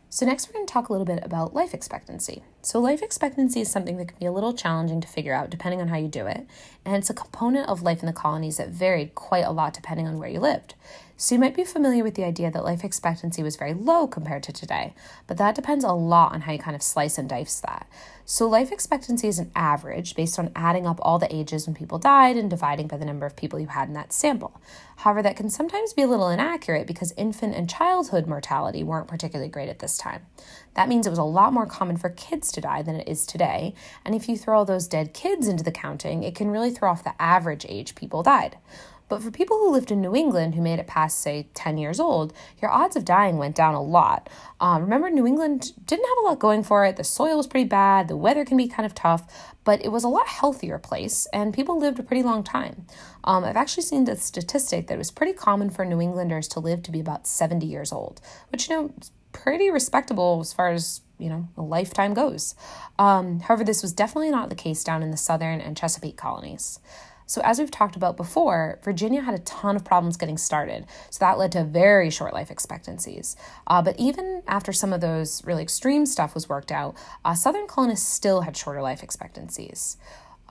So, 0.08 0.24
next, 0.24 0.48
we're 0.48 0.54
going 0.54 0.66
to 0.66 0.72
talk 0.72 0.88
a 0.88 0.92
little 0.92 1.04
bit 1.04 1.18
about 1.22 1.52
life 1.52 1.74
expectancy. 1.74 2.42
So, 2.66 2.80
life 2.80 3.00
expectancy 3.00 3.60
is 3.60 3.70
something 3.70 3.96
that 3.98 4.08
can 4.08 4.18
be 4.18 4.26
a 4.26 4.32
little 4.32 4.52
challenging 4.52 5.00
to 5.00 5.06
figure 5.06 5.32
out 5.32 5.50
depending 5.50 5.80
on 5.80 5.86
how 5.86 5.98
you 5.98 6.08
do 6.08 6.26
it, 6.26 6.48
and 6.84 6.96
it's 6.96 7.08
a 7.08 7.14
component 7.14 7.68
of 7.68 7.82
life 7.82 8.00
in 8.00 8.06
the 8.06 8.12
colonies 8.12 8.56
that 8.56 8.70
varied 8.70 9.14
quite 9.14 9.44
a 9.44 9.52
lot 9.52 9.72
depending 9.72 10.08
on 10.08 10.18
where 10.18 10.28
you 10.28 10.40
lived. 10.40 10.74
So, 11.16 11.36
you 11.36 11.40
might 11.40 11.54
be 11.54 11.62
familiar 11.62 12.02
with 12.02 12.16
the 12.16 12.24
idea 12.24 12.50
that 12.50 12.64
life 12.64 12.82
expectancy 12.82 13.40
was 13.44 13.54
very 13.54 13.72
low 13.72 14.08
compared 14.08 14.42
to 14.42 14.52
today, 14.52 14.94
but 15.28 15.36
that 15.36 15.54
depends 15.54 15.84
a 15.84 15.92
lot 15.92 16.32
on 16.32 16.40
how 16.40 16.50
you 16.50 16.58
kind 16.58 16.74
of 16.74 16.82
slice 16.82 17.18
and 17.18 17.28
dice 17.28 17.60
that. 17.60 17.86
So, 18.24 18.48
life 18.48 18.72
expectancy 18.72 19.28
is 19.28 19.38
an 19.38 19.52
average 19.54 20.16
based 20.16 20.36
on 20.36 20.50
adding 20.56 20.88
up 20.88 20.98
all 21.02 21.20
the 21.20 21.32
ages 21.32 21.68
when 21.68 21.76
people 21.76 22.00
died 22.00 22.36
and 22.36 22.50
dividing 22.50 22.88
by 22.88 22.96
the 22.96 23.04
number 23.04 23.26
of 23.26 23.36
people 23.36 23.60
you 23.60 23.68
had 23.68 23.86
in 23.86 23.94
that 23.94 24.12
sample. 24.12 24.60
However, 24.96 25.22
that 25.22 25.36
can 25.36 25.50
sometimes 25.50 25.92
be 25.92 26.02
a 26.02 26.08
little 26.08 26.28
inaccurate 26.28 26.88
because 26.88 27.14
infant 27.16 27.54
and 27.54 27.70
childhood 27.70 28.26
mortality 28.26 28.82
weren't 28.82 29.06
particularly 29.06 29.50
great 29.50 29.68
at 29.68 29.78
this 29.78 29.96
time. 29.96 30.26
That 30.76 30.88
means 30.88 31.06
it 31.06 31.10
was 31.10 31.18
a 31.18 31.24
lot 31.24 31.52
more 31.52 31.66
common 31.66 31.96
for 31.96 32.10
kids 32.10 32.52
to 32.52 32.60
die 32.60 32.82
than 32.82 32.96
it 32.96 33.08
is 33.08 33.26
today, 33.26 33.74
and 34.04 34.14
if 34.14 34.28
you 34.28 34.36
throw 34.36 34.58
all 34.58 34.64
those 34.64 34.86
dead 34.86 35.14
kids 35.14 35.48
into 35.48 35.64
the 35.64 35.72
counting, 35.72 36.22
it 36.22 36.34
can 36.34 36.50
really 36.50 36.70
throw 36.70 36.90
off 36.90 37.02
the 37.02 37.20
average 37.20 37.66
age 37.68 37.94
people 37.94 38.22
died. 38.22 38.58
But 39.08 39.22
for 39.22 39.30
people 39.30 39.56
who 39.56 39.70
lived 39.70 39.92
in 39.92 40.00
New 40.00 40.16
England 40.16 40.54
who 40.54 40.60
made 40.60 40.80
it 40.80 40.86
past, 40.86 41.20
say, 41.20 41.48
10 41.54 41.78
years 41.78 42.00
old, 42.00 42.32
your 42.60 42.70
odds 42.70 42.96
of 42.96 43.04
dying 43.04 43.38
went 43.38 43.54
down 43.54 43.74
a 43.74 43.82
lot. 43.82 44.28
Um, 44.60 44.82
remember, 44.82 45.10
New 45.10 45.26
England 45.26 45.72
didn't 45.86 46.06
have 46.06 46.18
a 46.18 46.28
lot 46.28 46.40
going 46.40 46.64
for 46.64 46.84
it. 46.84 46.96
The 46.96 47.04
soil 47.04 47.36
was 47.36 47.46
pretty 47.46 47.68
bad, 47.68 48.08
the 48.08 48.16
weather 48.16 48.44
can 48.44 48.56
be 48.56 48.66
kind 48.66 48.84
of 48.84 48.94
tough, 48.94 49.54
but 49.64 49.84
it 49.84 49.92
was 49.92 50.02
a 50.02 50.08
lot 50.08 50.26
healthier 50.26 50.78
place, 50.78 51.26
and 51.32 51.54
people 51.54 51.78
lived 51.78 51.98
a 51.98 52.02
pretty 52.02 52.22
long 52.22 52.42
time. 52.42 52.86
Um, 53.24 53.44
I've 53.44 53.56
actually 53.56 53.84
seen 53.84 54.04
the 54.04 54.16
statistic 54.16 54.88
that 54.88 54.94
it 54.94 54.98
was 54.98 55.10
pretty 55.10 55.32
common 55.32 55.70
for 55.70 55.84
New 55.84 56.00
Englanders 56.00 56.48
to 56.48 56.60
live 56.60 56.82
to 56.84 56.90
be 56.90 57.00
about 57.00 57.26
70 57.26 57.64
years 57.64 57.92
old, 57.92 58.20
which, 58.50 58.68
you 58.68 58.76
know, 58.76 58.94
pretty 59.42 59.70
respectable 59.70 60.38
as 60.40 60.52
far 60.52 60.70
as 60.70 61.02
you 61.18 61.28
know, 61.28 61.48
a 61.56 61.62
lifetime 61.62 62.14
goes. 62.14 62.54
Um, 62.98 63.40
however, 63.40 63.64
this 63.64 63.82
was 63.82 63.92
definitely 63.92 64.30
not 64.30 64.48
the 64.50 64.54
case 64.54 64.84
down 64.84 65.02
in 65.02 65.10
the 65.10 65.16
southern 65.16 65.60
and 65.60 65.76
Chesapeake 65.76 66.16
colonies. 66.16 66.78
So, 67.28 67.40
as 67.42 67.58
we've 67.58 67.70
talked 67.70 67.96
about 67.96 68.16
before, 68.16 68.78
Virginia 68.84 69.20
had 69.20 69.34
a 69.34 69.40
ton 69.40 69.74
of 69.74 69.84
problems 69.84 70.16
getting 70.16 70.38
started. 70.38 70.86
So, 71.10 71.18
that 71.20 71.38
led 71.38 71.52
to 71.52 71.64
very 71.64 72.08
short 72.08 72.32
life 72.32 72.52
expectancies. 72.52 73.34
Uh, 73.66 73.82
but 73.82 73.98
even 73.98 74.42
after 74.46 74.72
some 74.72 74.92
of 74.92 75.00
those 75.00 75.44
really 75.44 75.62
extreme 75.62 76.06
stuff 76.06 76.34
was 76.34 76.48
worked 76.48 76.70
out, 76.70 76.94
uh, 77.24 77.34
Southern 77.34 77.66
colonists 77.66 78.08
still 78.08 78.42
had 78.42 78.56
shorter 78.56 78.80
life 78.80 79.02
expectancies. 79.02 79.96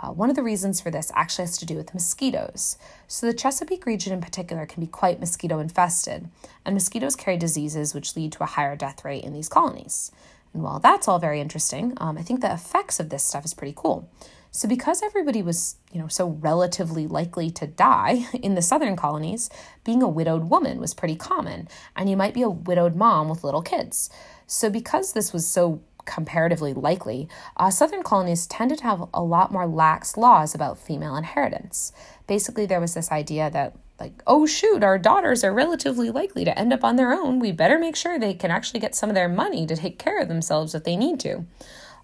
Uh, 0.01 0.09
one 0.09 0.29
of 0.29 0.35
the 0.35 0.43
reasons 0.43 0.81
for 0.81 0.91
this 0.91 1.11
actually 1.15 1.43
has 1.43 1.57
to 1.57 1.65
do 1.65 1.75
with 1.75 1.93
mosquitoes. 1.93 2.77
So, 3.07 3.25
the 3.25 3.33
Chesapeake 3.33 3.85
region 3.85 4.13
in 4.13 4.21
particular 4.21 4.65
can 4.65 4.81
be 4.81 4.87
quite 4.87 5.19
mosquito 5.19 5.59
infested, 5.59 6.29
and 6.65 6.73
mosquitoes 6.73 7.15
carry 7.15 7.37
diseases 7.37 7.93
which 7.93 8.15
lead 8.15 8.33
to 8.33 8.43
a 8.43 8.47
higher 8.47 8.75
death 8.75 9.05
rate 9.05 9.23
in 9.23 9.33
these 9.33 9.49
colonies. 9.49 10.11
And 10.53 10.63
while 10.63 10.79
that's 10.79 11.07
all 11.07 11.19
very 11.19 11.41
interesting, 11.41 11.93
um, 11.97 12.17
I 12.17 12.21
think 12.21 12.41
the 12.41 12.53
effects 12.53 12.99
of 12.99 13.09
this 13.09 13.23
stuff 13.23 13.45
is 13.45 13.53
pretty 13.53 13.73
cool. 13.75 14.09
So 14.51 14.69
because 14.69 15.03
everybody 15.03 15.41
was, 15.41 15.75
you 15.91 15.99
know, 15.99 16.07
so 16.07 16.29
relatively 16.29 17.07
likely 17.07 17.51
to 17.51 17.67
die 17.67 18.25
in 18.33 18.55
the 18.55 18.61
southern 18.61 18.95
colonies, 18.95 19.49
being 19.83 20.01
a 20.01 20.07
widowed 20.07 20.49
woman 20.49 20.79
was 20.79 20.93
pretty 20.93 21.17
common, 21.17 21.67
and 21.93 22.09
you 22.09 22.15
might 22.15 22.33
be 22.33 22.41
a 22.41 22.49
widowed 22.49 22.95
mom 22.95 23.27
with 23.27 23.43
little 23.43 23.61
kids. 23.61 24.09
So 24.47 24.69
because 24.69 25.11
this 25.11 25.33
was 25.33 25.45
so 25.45 25.81
comparatively 26.05 26.73
likely, 26.73 27.27
uh, 27.57 27.69
southern 27.69 28.03
colonies 28.03 28.47
tended 28.47 28.79
to 28.79 28.83
have 28.83 29.09
a 29.13 29.21
lot 29.21 29.51
more 29.51 29.67
lax 29.67 30.17
laws 30.17 30.55
about 30.55 30.79
female 30.79 31.15
inheritance. 31.15 31.91
Basically, 32.27 32.65
there 32.65 32.81
was 32.81 32.93
this 32.93 33.11
idea 33.11 33.49
that 33.49 33.75
like, 33.99 34.21
oh 34.27 34.45
shoot, 34.45 34.83
our 34.83 34.97
daughters 34.97 35.43
are 35.43 35.53
relatively 35.53 36.09
likely 36.09 36.43
to 36.43 36.57
end 36.57 36.73
up 36.73 36.83
on 36.83 36.97
their 36.97 37.13
own. 37.13 37.39
We 37.39 37.51
better 37.51 37.79
make 37.79 37.95
sure 37.95 38.19
they 38.19 38.33
can 38.33 38.51
actually 38.51 38.81
get 38.81 38.95
some 38.95 39.09
of 39.09 39.15
their 39.15 39.29
money 39.29 39.65
to 39.65 39.75
take 39.75 39.99
care 39.99 40.21
of 40.21 40.27
themselves 40.27 40.75
if 40.75 40.83
they 40.83 40.97
need 40.97 41.19
to. 41.21 41.45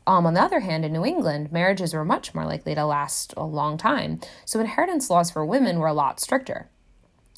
Um, 0.08 0.25
on 0.25 0.34
the 0.34 0.41
other 0.41 0.62
hand, 0.62 0.84
in 0.84 0.93
New 0.93 1.05
England, 1.05 1.51
marriages 1.51 1.93
were 1.93 2.05
much 2.05 2.34
more 2.34 2.46
likely 2.46 2.74
to 2.74 2.86
last 2.86 3.34
a 3.38 3.43
long 3.43 3.77
time, 3.77 4.20
so 4.46 4.60
inheritance 4.60 5.10
laws 5.10 5.29
for 5.29 5.46
women 5.46 5.79
were 5.79 5.88
a 5.88 5.93
lot 5.93 6.20
stricter. 6.20 6.70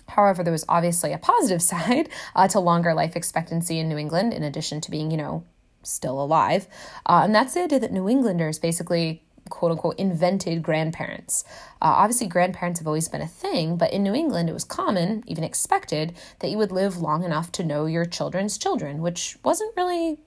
However, 0.09 0.43
there 0.43 0.51
was 0.51 0.65
obviously 0.69 1.11
a 1.13 1.17
positive 1.17 1.61
side 1.71 2.09
uh, 2.35 2.47
to 2.49 2.59
longer 2.59 2.93
life 2.93 3.15
expectancy 3.15 3.79
in 3.79 3.89
New 3.89 3.97
England, 3.97 4.33
in 4.33 4.43
addition 4.43 4.81
to 4.81 4.91
being, 4.91 5.11
you 5.11 5.17
know, 5.17 5.43
still 5.83 6.21
alive. 6.21 6.67
Uh, 7.05 7.21
and 7.23 7.33
that's 7.33 7.53
the 7.53 7.63
idea 7.63 7.79
that 7.79 7.91
New 7.91 8.09
Englanders 8.09 8.59
basically, 8.59 9.23
quote 9.49 9.71
unquote, 9.71 9.99
invented 9.99 10.63
grandparents. 10.63 11.43
Uh, 11.81 11.93
obviously, 11.97 12.27
grandparents 12.27 12.79
have 12.79 12.87
always 12.87 13.09
been 13.09 13.21
a 13.21 13.27
thing, 13.27 13.77
but 13.77 13.93
in 13.93 14.03
New 14.03 14.13
England, 14.13 14.49
it 14.49 14.53
was 14.53 14.63
common, 14.63 15.23
even 15.27 15.43
expected, 15.43 16.13
that 16.39 16.49
you 16.49 16.57
would 16.57 16.71
live 16.71 16.97
long 16.97 17.23
enough 17.23 17.51
to 17.53 17.63
know 17.63 17.85
your 17.85 18.05
children's 18.05 18.57
children, 18.57 19.01
which 19.01 19.37
wasn't 19.43 19.75
really 19.75 20.19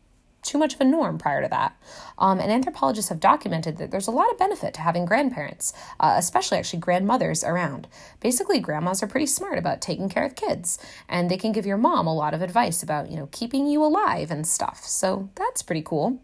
too 0.47 0.59
much 0.59 0.75
of 0.75 0.81
a 0.81 0.85
norm 0.85 1.19
prior 1.19 1.43
to 1.43 1.49
that. 1.49 1.76
Um, 2.19 2.41
and 2.41 2.50
anthropologists 2.50 3.09
have 3.09 3.21
documented 3.21 3.76
that 3.79 3.91
there's 3.91 4.07
a 4.07 4.12
lot 4.12 4.31
of 4.31 4.38
benefit 4.38 4.75
to 4.75 4.81
having 4.81 5.05
grandparents, 5.05 5.73
uh, 6.00 6.15
especially 6.17 6.59
actually 6.59 6.81
grandmothers 6.81 7.45
around. 7.45 7.88
Basically, 8.21 8.61
grandmas 8.61 9.03
are 9.03 9.07
pretty 9.07 9.26
smart 9.26 9.59
about 9.59 9.81
taking 9.81 10.09
care 10.09 10.25
of 10.25 10.35
kids, 10.35 10.79
and 11.09 11.31
they 11.31 11.37
can 11.37 11.53
give 11.53 11.67
your 11.67 11.76
mom 11.76 12.07
a 12.07 12.15
lot 12.15 12.35
of 12.35 12.43
advice 12.43 12.83
about, 12.83 13.11
you 13.11 13.17
know, 13.17 13.29
keeping 13.33 13.67
you 13.67 13.85
alive 13.85 14.31
and 14.31 14.47
stuff. 14.47 14.85
So 14.85 15.31
that's 15.35 15.62
pretty 15.62 15.83
cool. 15.83 16.21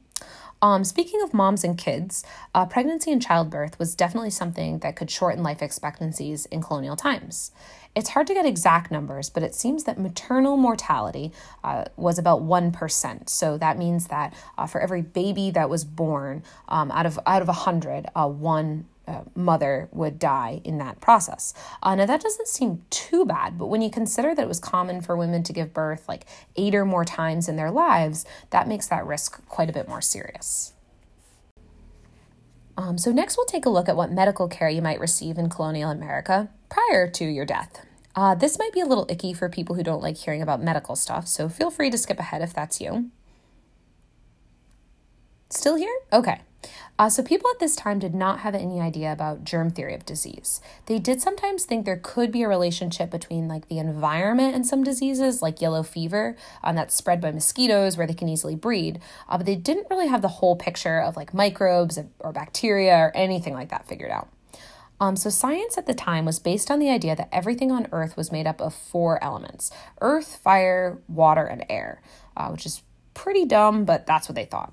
Um, 0.63 0.85
speaking 0.85 1.21
of 1.23 1.35
moms 1.35 1.65
and 1.65 1.77
kids, 1.77 2.25
uh, 2.55 2.67
pregnancy 2.67 3.11
and 3.11 3.21
childbirth 3.21 3.77
was 3.81 3.97
definitely 3.97 4.31
something 4.31 4.79
that 4.79 4.95
could 4.95 5.11
shorten 5.11 5.43
life 5.43 5.61
expectancies 5.61 6.47
in 6.47 6.63
colonial 6.63 6.95
times. 6.95 7.51
It's 7.97 8.11
hard 8.11 8.29
to 8.29 8.35
get 8.35 8.47
exact 8.47 8.91
numbers, 8.93 9.29
but 9.29 9.43
it 9.43 9.57
seems 9.57 9.85
that 9.85 9.99
maternal 9.99 10.57
mortality 10.57 11.33
uh, 11.65 11.87
was 11.97 12.17
about 12.17 12.43
1%. 12.43 13.29
So 13.29 13.59
that 13.59 13.77
means 13.77 14.07
that 14.07 14.35
uh, 14.57 14.67
for 14.69 14.81
every 14.81 15.03
baby 15.03 15.51
that 15.51 15.69
was 15.69 15.85
born, 15.85 16.45
um, 16.69 16.93
out 16.93 17.07
of 17.07 17.19
out 17.27 17.43
of 17.43 17.49
100, 17.49 18.07
uh, 18.15 18.29
one 18.29 18.87
uh, 19.07 19.23
mother 19.35 19.89
would 19.93 20.19
die 20.19 20.61
in 20.65 20.79
that 20.79 21.01
process. 21.01 21.55
Uh, 21.83 21.95
now, 21.95 22.07
that 22.07 22.21
doesn't 22.21 22.49
seem 22.49 22.85
too 22.91 23.25
bad, 23.25 23.59
but 23.59 23.67
when 23.67 23.83
you 23.83 23.91
consider 23.91 24.35
that 24.35 24.43
it 24.43 24.49
was 24.49 24.61
common 24.61 25.01
for 25.01 25.17
women 25.17 25.43
to 25.43 25.53
give 25.53 25.75
birth 25.75 26.09
like 26.09 26.27
eight 26.57 26.75
or 26.75 26.85
more 26.85 27.05
times 27.05 27.49
in 27.49 27.57
their 27.57 27.71
lives, 27.71 28.25
that 28.51 28.69
makes 28.69 28.87
that 28.89 29.07
risk 29.07 29.45
quite 29.49 29.69
a 29.69 29.73
bit 29.73 29.89
more 29.89 30.01
serious. 30.01 30.73
Um, 32.77 32.97
so, 32.97 33.13
next, 33.13 33.37
we'll 33.37 33.47
take 33.47 33.67
a 33.67 33.71
look 33.71 33.89
at 33.89 33.97
what 33.97 34.11
medical 34.13 34.49
care 34.49 34.69
you 34.69 34.83
might 34.83 35.01
receive 35.01 35.37
in 35.37 35.51
colonial 35.51 35.91
America 35.91 36.49
prior 36.71 37.09
to 37.11 37.25
your 37.25 37.45
death. 37.45 37.85
Uh, 38.15 38.35
this 38.35 38.59
might 38.59 38.73
be 38.73 38.81
a 38.81 38.87
little 38.87 39.07
icky 39.09 39.33
for 39.33 39.49
people 39.49 39.75
who 39.75 39.83
don't 39.83 40.03
like 40.03 40.17
hearing 40.17 40.43
about 40.43 40.63
medical 40.63 40.97
stuff, 40.97 41.27
so 41.27 41.49
feel 41.49 41.71
free 41.71 41.91
to 41.91 41.99
skip 41.99 42.19
ahead 42.19 42.43
if 42.43 42.55
that's 42.55 42.81
you. 42.81 43.11
Still 45.51 45.77
here? 45.77 45.95
Okay. 46.13 46.41
Uh, 46.99 47.09
so, 47.09 47.23
people 47.23 47.51
at 47.51 47.59
this 47.59 47.75
time 47.75 47.99
did 47.99 48.15
not 48.15 48.41
have 48.41 48.55
any 48.55 48.81
idea 48.81 49.13
about 49.13 49.45
germ 49.45 49.71
theory 49.71 49.95
of 49.95 50.07
disease. 50.07 50.61
They 50.87 50.99
did 50.99 51.21
sometimes 51.21 51.65
think 51.65 51.85
there 51.85 52.01
could 52.01 52.31
be 52.31 52.43
a 52.43 52.49
relationship 52.49 53.11
between 53.11 53.49
like 53.49 53.69
the 53.69 53.79
environment 53.79 54.55
and 54.55 54.67
some 54.67 54.85
diseases, 54.85 55.43
like 55.43 55.61
yellow 55.61 55.83
fever, 55.83 56.37
um, 56.63 56.77
that's 56.77 56.95
spread 56.95 57.21
by 57.21 57.33
mosquitoes 57.33 57.97
where 57.97 58.07
they 58.07 58.15
can 58.15 58.29
easily 58.29 58.55
breed. 58.55 59.01
Uh, 59.29 59.39
but 59.39 59.47
they 59.47 59.57
didn't 59.57 59.89
really 59.91 60.09
have 60.09 60.23
the 60.23 60.29
whole 60.29 60.55
picture 60.55 61.01
of 61.01 61.17
like 61.17 61.35
microbes 61.35 61.99
or 62.21 62.33
bacteria 62.33 62.97
or 62.97 63.17
anything 63.17 63.55
like 63.55 63.71
that 63.71 63.89
figured 63.89 64.11
out. 64.11 64.29
Um, 65.01 65.17
so, 65.17 65.31
science 65.31 65.77
at 65.77 65.87
the 65.87 65.95
time 65.95 66.25
was 66.25 66.39
based 66.39 66.71
on 66.71 66.79
the 66.79 66.89
idea 66.89 67.17
that 67.17 67.29
everything 67.33 67.73
on 67.73 67.89
Earth 67.91 68.17
was 68.17 68.31
made 68.31 68.47
up 68.47 68.61
of 68.61 68.73
four 68.73 69.23
elements 69.23 69.73
earth, 70.01 70.37
fire, 70.37 70.99
water, 71.09 71.45
and 71.45 71.65
air, 71.69 72.01
uh, 72.37 72.49
which 72.51 72.65
is 72.65 72.83
pretty 73.13 73.45
dumb, 73.45 73.85
but 73.85 74.07
that's 74.07 74.29
what 74.29 74.37
they 74.37 74.45
thought. 74.45 74.73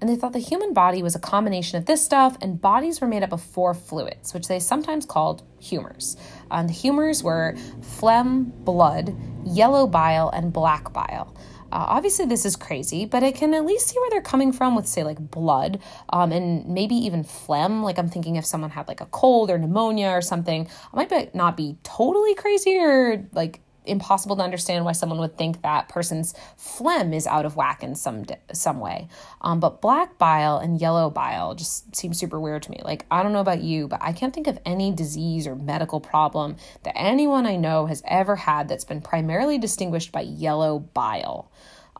And 0.00 0.10
they 0.10 0.16
thought 0.16 0.34
the 0.34 0.38
human 0.38 0.74
body 0.74 1.02
was 1.02 1.14
a 1.14 1.18
combination 1.18 1.78
of 1.78 1.86
this 1.86 2.04
stuff, 2.04 2.36
and 2.42 2.60
bodies 2.60 3.00
were 3.00 3.06
made 3.06 3.22
up 3.22 3.32
of 3.32 3.42
four 3.42 3.72
fluids, 3.72 4.34
which 4.34 4.46
they 4.46 4.58
sometimes 4.58 5.06
called 5.06 5.42
humors. 5.58 6.16
And 6.50 6.68
the 6.68 6.74
humors 6.74 7.22
were 7.22 7.56
phlegm, 7.80 8.52
blood, 8.64 9.16
yellow 9.44 9.86
bile, 9.86 10.28
and 10.28 10.52
black 10.52 10.92
bile. 10.92 11.34
Uh, 11.72 11.84
obviously, 11.88 12.26
this 12.26 12.46
is 12.46 12.56
crazy, 12.56 13.06
but 13.06 13.24
I 13.24 13.32
can 13.32 13.52
at 13.52 13.64
least 13.64 13.88
see 13.88 13.98
where 13.98 14.10
they're 14.10 14.20
coming 14.20 14.52
from 14.52 14.76
with, 14.76 14.86
say, 14.86 15.02
like 15.02 15.18
blood 15.18 15.80
um, 16.10 16.30
and 16.30 16.66
maybe 16.68 16.94
even 16.94 17.24
phlegm. 17.24 17.82
Like, 17.82 17.98
I'm 17.98 18.08
thinking 18.08 18.36
if 18.36 18.46
someone 18.46 18.70
had 18.70 18.86
like 18.88 19.00
a 19.00 19.06
cold 19.06 19.50
or 19.50 19.58
pneumonia 19.58 20.10
or 20.10 20.20
something, 20.20 20.68
I 20.92 20.96
might 20.96 21.08
be, 21.08 21.28
not 21.34 21.56
be 21.56 21.76
totally 21.82 22.34
crazy 22.34 22.78
or 22.78 23.26
like 23.32 23.60
impossible 23.86 24.36
to 24.36 24.42
understand 24.42 24.84
why 24.84 24.92
someone 24.92 25.18
would 25.18 25.36
think 25.36 25.62
that 25.62 25.88
person's 25.88 26.34
phlegm 26.56 27.12
is 27.12 27.26
out 27.26 27.44
of 27.44 27.56
whack 27.56 27.82
in 27.82 27.94
some 27.94 28.24
some 28.52 28.80
way. 28.80 29.08
Um, 29.40 29.60
but 29.60 29.80
black 29.80 30.18
bile 30.18 30.58
and 30.58 30.80
yellow 30.80 31.10
bile 31.10 31.54
just 31.54 31.94
seem 31.94 32.14
super 32.14 32.40
weird 32.40 32.62
to 32.64 32.70
me. 32.70 32.80
Like 32.84 33.06
I 33.10 33.22
don't 33.22 33.32
know 33.32 33.40
about 33.40 33.62
you, 33.62 33.88
but 33.88 34.00
I 34.02 34.12
can't 34.12 34.34
think 34.34 34.46
of 34.46 34.58
any 34.64 34.92
disease 34.92 35.46
or 35.46 35.54
medical 35.54 36.00
problem 36.00 36.56
that 36.82 36.96
anyone 36.96 37.46
I 37.46 37.56
know 37.56 37.86
has 37.86 38.02
ever 38.06 38.36
had 38.36 38.68
that's 38.68 38.84
been 38.84 39.00
primarily 39.00 39.58
distinguished 39.58 40.12
by 40.12 40.22
yellow 40.22 40.78
bile. 40.78 41.50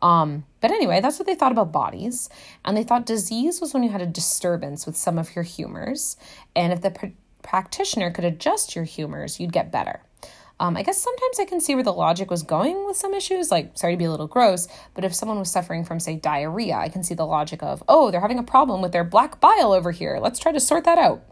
Um, 0.01 0.45
but 0.61 0.71
anyway, 0.71 1.01
that's 1.01 1.19
what 1.19 1.25
they 1.25 1.35
thought 1.35 1.51
about 1.51 1.71
bodies. 1.71 2.29
And 2.63 2.77
they 2.77 2.83
thought 2.83 3.05
disease 3.05 3.59
was 3.59 3.73
when 3.73 3.83
you 3.83 3.89
had 3.89 4.01
a 4.01 4.07
disturbance 4.07 4.85
with 4.85 4.95
some 4.95 5.17
of 5.17 5.35
your 5.35 5.43
humors. 5.43 6.17
And 6.55 6.71
if 6.71 6.81
the 6.81 6.91
pr- 6.91 7.05
practitioner 7.41 8.11
could 8.11 8.25
adjust 8.25 8.75
your 8.75 8.85
humors, 8.85 9.39
you'd 9.39 9.53
get 9.53 9.71
better. 9.71 10.01
Um, 10.59 10.75
I 10.75 10.81
guess 10.81 10.97
sometimes 10.97 11.39
I 11.39 11.45
can 11.45 11.61
see 11.61 11.75
where 11.75 11.83
the 11.83 11.93
logic 11.93 12.31
was 12.31 12.41
going 12.41 12.85
with 12.85 12.97
some 12.97 13.13
issues, 13.13 13.51
like, 13.51 13.77
sorry 13.77 13.93
to 13.93 13.97
be 13.97 14.05
a 14.05 14.11
little 14.11 14.27
gross, 14.27 14.67
but 14.95 15.05
if 15.05 15.13
someone 15.13 15.37
was 15.37 15.51
suffering 15.51 15.85
from, 15.85 15.99
say, 15.99 16.15
diarrhea, 16.15 16.75
I 16.75 16.89
can 16.89 17.03
see 17.03 17.13
the 17.13 17.27
logic 17.27 17.61
of, 17.61 17.83
oh, 17.87 18.09
they're 18.09 18.21
having 18.21 18.39
a 18.39 18.43
problem 18.43 18.81
with 18.81 18.91
their 18.91 19.03
black 19.03 19.39
bile 19.39 19.71
over 19.71 19.91
here. 19.91 20.17
Let's 20.19 20.39
try 20.39 20.51
to 20.51 20.59
sort 20.59 20.83
that 20.85 20.97
out. 20.97 21.23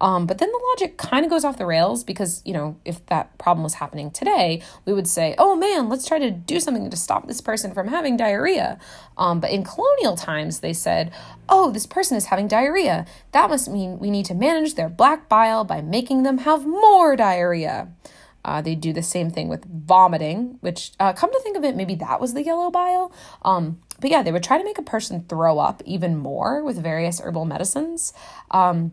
Um, 0.00 0.26
but 0.26 0.38
then 0.38 0.50
the 0.50 0.60
logic 0.70 0.96
kind 0.96 1.26
of 1.26 1.30
goes 1.30 1.44
off 1.44 1.58
the 1.58 1.66
rails 1.66 2.04
because, 2.04 2.40
you 2.46 2.54
know, 2.54 2.78
if 2.86 3.04
that 3.06 3.36
problem 3.36 3.62
was 3.62 3.74
happening 3.74 4.10
today, 4.10 4.62
we 4.86 4.94
would 4.94 5.06
say, 5.06 5.34
oh 5.36 5.56
man, 5.56 5.90
let's 5.90 6.08
try 6.08 6.18
to 6.18 6.30
do 6.30 6.58
something 6.58 6.88
to 6.88 6.96
stop 6.96 7.26
this 7.26 7.42
person 7.42 7.74
from 7.74 7.88
having 7.88 8.16
diarrhea. 8.16 8.78
Um, 9.18 9.40
but 9.40 9.50
in 9.50 9.62
colonial 9.62 10.16
times, 10.16 10.60
they 10.60 10.72
said, 10.72 11.12
oh, 11.50 11.70
this 11.70 11.84
person 11.84 12.16
is 12.16 12.26
having 12.26 12.48
diarrhea. 12.48 13.04
That 13.32 13.50
must 13.50 13.68
mean 13.68 13.98
we 13.98 14.10
need 14.10 14.24
to 14.26 14.34
manage 14.34 14.74
their 14.74 14.88
black 14.88 15.28
bile 15.28 15.64
by 15.64 15.82
making 15.82 16.22
them 16.22 16.38
have 16.38 16.64
more 16.66 17.14
diarrhea. 17.14 17.88
Uh, 18.44 18.60
they 18.60 18.74
do 18.74 18.92
the 18.92 19.02
same 19.02 19.30
thing 19.30 19.48
with 19.48 19.64
vomiting, 19.64 20.58
which, 20.60 20.92
uh, 20.98 21.12
come 21.12 21.32
to 21.32 21.40
think 21.40 21.56
of 21.56 21.64
it, 21.64 21.76
maybe 21.76 21.94
that 21.94 22.20
was 22.20 22.34
the 22.34 22.42
yellow 22.42 22.70
bile. 22.70 23.12
Um, 23.42 23.80
but 24.00 24.10
yeah, 24.10 24.22
they 24.22 24.32
would 24.32 24.42
try 24.42 24.58
to 24.58 24.64
make 24.64 24.78
a 24.78 24.82
person 24.82 25.24
throw 25.28 25.58
up 25.58 25.82
even 25.84 26.16
more 26.16 26.64
with 26.64 26.82
various 26.82 27.20
herbal 27.20 27.44
medicines. 27.44 28.12
Um, 28.50 28.92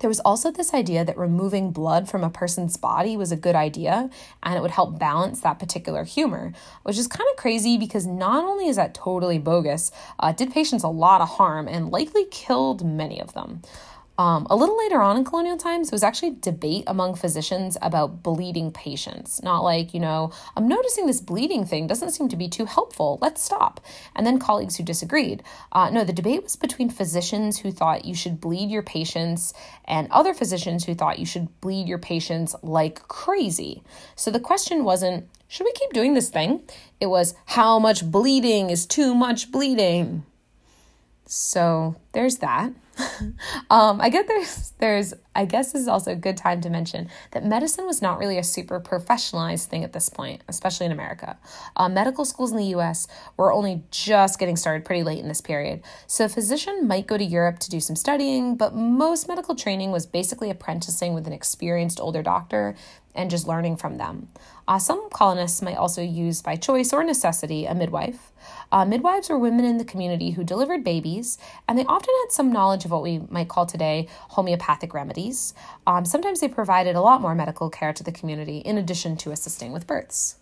there 0.00 0.08
was 0.08 0.20
also 0.20 0.50
this 0.50 0.72
idea 0.72 1.04
that 1.04 1.18
removing 1.18 1.70
blood 1.70 2.08
from 2.08 2.24
a 2.24 2.30
person's 2.30 2.76
body 2.76 3.16
was 3.16 3.30
a 3.30 3.36
good 3.36 3.54
idea 3.54 4.08
and 4.42 4.56
it 4.56 4.62
would 4.62 4.70
help 4.70 4.98
balance 4.98 5.40
that 5.40 5.58
particular 5.58 6.04
humor, 6.04 6.52
which 6.82 6.96
is 6.96 7.06
kind 7.06 7.28
of 7.30 7.36
crazy 7.36 7.76
because 7.76 8.06
not 8.06 8.44
only 8.44 8.68
is 8.68 8.76
that 8.76 8.94
totally 8.94 9.38
bogus, 9.38 9.92
uh, 10.18 10.32
did 10.32 10.50
patients 10.50 10.82
a 10.82 10.88
lot 10.88 11.20
of 11.20 11.28
harm 11.28 11.68
and 11.68 11.90
likely 11.90 12.24
killed 12.30 12.84
many 12.84 13.20
of 13.20 13.34
them. 13.34 13.60
Um, 14.22 14.46
a 14.48 14.54
little 14.54 14.78
later 14.78 15.02
on 15.02 15.16
in 15.16 15.24
colonial 15.24 15.56
times, 15.56 15.90
was 15.90 16.04
actually 16.04 16.36
debate 16.40 16.84
among 16.86 17.16
physicians 17.16 17.76
about 17.82 18.22
bleeding 18.22 18.70
patients. 18.70 19.42
Not 19.42 19.64
like, 19.64 19.92
you 19.92 19.98
know, 19.98 20.30
I'm 20.56 20.68
noticing 20.68 21.06
this 21.06 21.20
bleeding 21.20 21.64
thing 21.64 21.88
doesn't 21.88 22.12
seem 22.12 22.28
to 22.28 22.36
be 22.36 22.48
too 22.48 22.66
helpful. 22.66 23.18
Let's 23.20 23.42
stop. 23.42 23.80
And 24.14 24.24
then 24.24 24.38
colleagues 24.38 24.76
who 24.76 24.84
disagreed. 24.84 25.42
Uh, 25.72 25.90
no, 25.90 26.04
the 26.04 26.12
debate 26.12 26.44
was 26.44 26.54
between 26.54 26.88
physicians 26.88 27.58
who 27.58 27.72
thought 27.72 28.04
you 28.04 28.14
should 28.14 28.40
bleed 28.40 28.70
your 28.70 28.84
patients 28.84 29.54
and 29.86 30.06
other 30.12 30.34
physicians 30.34 30.84
who 30.84 30.94
thought 30.94 31.18
you 31.18 31.26
should 31.26 31.48
bleed 31.60 31.88
your 31.88 31.98
patients 31.98 32.54
like 32.62 33.08
crazy. 33.08 33.82
So 34.14 34.30
the 34.30 34.38
question 34.38 34.84
wasn't, 34.84 35.28
should 35.48 35.64
we 35.64 35.72
keep 35.72 35.92
doing 35.92 36.14
this 36.14 36.30
thing? 36.30 36.62
It 37.00 37.06
was, 37.06 37.34
how 37.46 37.80
much 37.80 38.08
bleeding 38.08 38.70
is 38.70 38.86
too 38.86 39.16
much 39.16 39.50
bleeding? 39.50 40.22
So 41.26 41.96
there's 42.12 42.36
that. 42.36 42.70
um, 43.70 44.00
I 44.00 44.08
get 44.08 44.28
there's 44.28 44.72
there's 44.78 45.14
I 45.34 45.44
guess 45.44 45.72
this 45.72 45.82
is 45.82 45.88
also 45.88 46.12
a 46.12 46.16
good 46.16 46.36
time 46.36 46.60
to 46.60 46.70
mention 46.70 47.08
that 47.30 47.44
medicine 47.44 47.86
was 47.86 48.02
not 48.02 48.18
really 48.18 48.38
a 48.38 48.44
super 48.44 48.80
professionalized 48.80 49.66
thing 49.66 49.82
at 49.84 49.92
this 49.92 50.08
point, 50.08 50.42
especially 50.48 50.86
in 50.86 50.92
America. 50.92 51.38
Uh, 51.76 51.88
medical 51.88 52.24
schools 52.24 52.50
in 52.52 52.58
the 52.58 52.66
U.S. 52.66 53.08
were 53.36 53.52
only 53.52 53.82
just 53.90 54.38
getting 54.38 54.56
started 54.56 54.84
pretty 54.84 55.02
late 55.02 55.18
in 55.18 55.28
this 55.28 55.40
period, 55.40 55.82
so 56.06 56.26
a 56.26 56.28
physician 56.28 56.86
might 56.86 57.06
go 57.06 57.16
to 57.16 57.24
Europe 57.24 57.58
to 57.60 57.70
do 57.70 57.80
some 57.80 57.96
studying, 57.96 58.56
but 58.56 58.74
most 58.74 59.28
medical 59.28 59.54
training 59.54 59.90
was 59.90 60.06
basically 60.06 60.50
apprenticing 60.50 61.14
with 61.14 61.26
an 61.26 61.32
experienced 61.32 62.00
older 62.00 62.22
doctor 62.22 62.74
and 63.14 63.30
just 63.30 63.46
learning 63.46 63.76
from 63.76 63.98
them. 63.98 64.28
Uh, 64.66 64.78
some 64.78 65.10
colonists 65.10 65.60
might 65.60 65.76
also 65.76 66.02
use 66.02 66.40
by 66.40 66.56
choice 66.56 66.92
or 66.92 67.02
necessity 67.04 67.66
a 67.66 67.74
midwife. 67.74 68.32
Uh, 68.70 68.84
midwives 68.84 69.28
were 69.28 69.38
women 69.38 69.64
in 69.64 69.76
the 69.76 69.84
community 69.84 70.30
who 70.30 70.44
delivered 70.44 70.84
babies, 70.84 71.36
and 71.68 71.78
they 71.78 71.84
often 71.84 72.14
had 72.22 72.32
some 72.32 72.52
knowledge 72.52 72.84
of 72.84 72.91
what 72.92 73.02
we 73.02 73.20
might 73.30 73.48
call 73.48 73.66
today 73.66 74.08
homeopathic 74.30 74.94
remedies. 74.94 75.54
Um, 75.86 76.04
sometimes 76.04 76.40
they 76.40 76.48
provided 76.48 76.94
a 76.94 77.00
lot 77.00 77.20
more 77.20 77.34
medical 77.34 77.70
care 77.70 77.92
to 77.92 78.04
the 78.04 78.12
community 78.12 78.58
in 78.58 78.78
addition 78.78 79.16
to 79.18 79.32
assisting 79.32 79.72
with 79.72 79.86
births. 79.86 80.36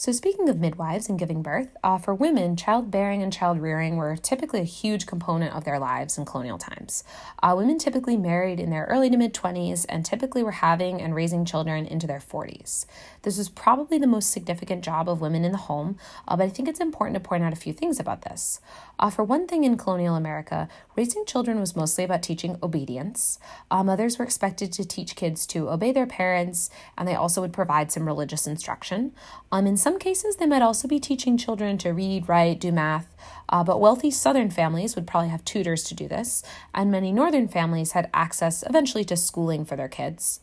So, 0.00 0.12
speaking 0.12 0.48
of 0.48 0.60
midwives 0.60 1.08
and 1.08 1.18
giving 1.18 1.42
birth, 1.42 1.76
uh, 1.82 1.98
for 1.98 2.14
women, 2.14 2.54
childbearing 2.54 3.20
and 3.20 3.32
child 3.32 3.58
rearing 3.60 3.96
were 3.96 4.14
typically 4.14 4.60
a 4.60 4.62
huge 4.62 5.06
component 5.06 5.52
of 5.56 5.64
their 5.64 5.80
lives 5.80 6.16
in 6.16 6.24
colonial 6.24 6.56
times. 6.56 7.02
Uh, 7.42 7.54
women 7.56 7.78
typically 7.78 8.16
married 8.16 8.60
in 8.60 8.70
their 8.70 8.84
early 8.84 9.10
to 9.10 9.16
mid 9.16 9.34
20s 9.34 9.84
and 9.88 10.04
typically 10.04 10.44
were 10.44 10.52
having 10.52 11.02
and 11.02 11.16
raising 11.16 11.44
children 11.44 11.84
into 11.84 12.06
their 12.06 12.20
40s. 12.20 12.86
This 13.22 13.38
was 13.38 13.48
probably 13.48 13.98
the 13.98 14.06
most 14.06 14.30
significant 14.30 14.84
job 14.84 15.08
of 15.08 15.20
women 15.20 15.44
in 15.44 15.50
the 15.50 15.58
home, 15.58 15.96
uh, 16.28 16.36
but 16.36 16.44
I 16.44 16.48
think 16.48 16.68
it's 16.68 16.78
important 16.78 17.14
to 17.14 17.28
point 17.28 17.42
out 17.42 17.52
a 17.52 17.56
few 17.56 17.72
things 17.72 17.98
about 17.98 18.22
this. 18.22 18.60
Uh, 19.00 19.10
for 19.10 19.24
one 19.24 19.48
thing, 19.48 19.64
in 19.64 19.76
colonial 19.76 20.14
America, 20.14 20.68
raising 20.96 21.24
children 21.24 21.58
was 21.58 21.76
mostly 21.76 22.04
about 22.04 22.22
teaching 22.22 22.56
obedience. 22.62 23.38
Uh, 23.70 23.82
mothers 23.82 24.18
were 24.18 24.24
expected 24.24 24.72
to 24.72 24.84
teach 24.84 25.16
kids 25.16 25.46
to 25.46 25.68
obey 25.68 25.90
their 25.90 26.06
parents, 26.06 26.70
and 26.96 27.06
they 27.08 27.14
also 27.14 27.40
would 27.40 27.52
provide 27.52 27.90
some 27.90 28.06
religious 28.06 28.46
instruction. 28.46 29.12
Um, 29.50 29.66
in 29.66 29.76
some 29.76 29.87
cases, 29.96 30.36
they 30.36 30.46
might 30.46 30.60
also 30.60 30.88
be 30.88 30.98
teaching 30.98 31.38
children 31.38 31.78
to 31.78 31.90
read, 31.90 32.28
write, 32.28 32.58
do 32.58 32.72
math, 32.72 33.14
uh, 33.48 33.62
but 33.62 33.80
wealthy 33.80 34.10
Southern 34.10 34.50
families 34.50 34.96
would 34.96 35.06
probably 35.06 35.28
have 35.28 35.44
tutors 35.44 35.84
to 35.84 35.94
do 35.94 36.08
this, 36.08 36.42
and 36.74 36.90
many 36.90 37.12
Northern 37.12 37.46
families 37.46 37.92
had 37.92 38.10
access 38.12 38.64
eventually 38.68 39.04
to 39.04 39.16
schooling 39.16 39.64
for 39.64 39.76
their 39.76 39.88
kids. 39.88 40.40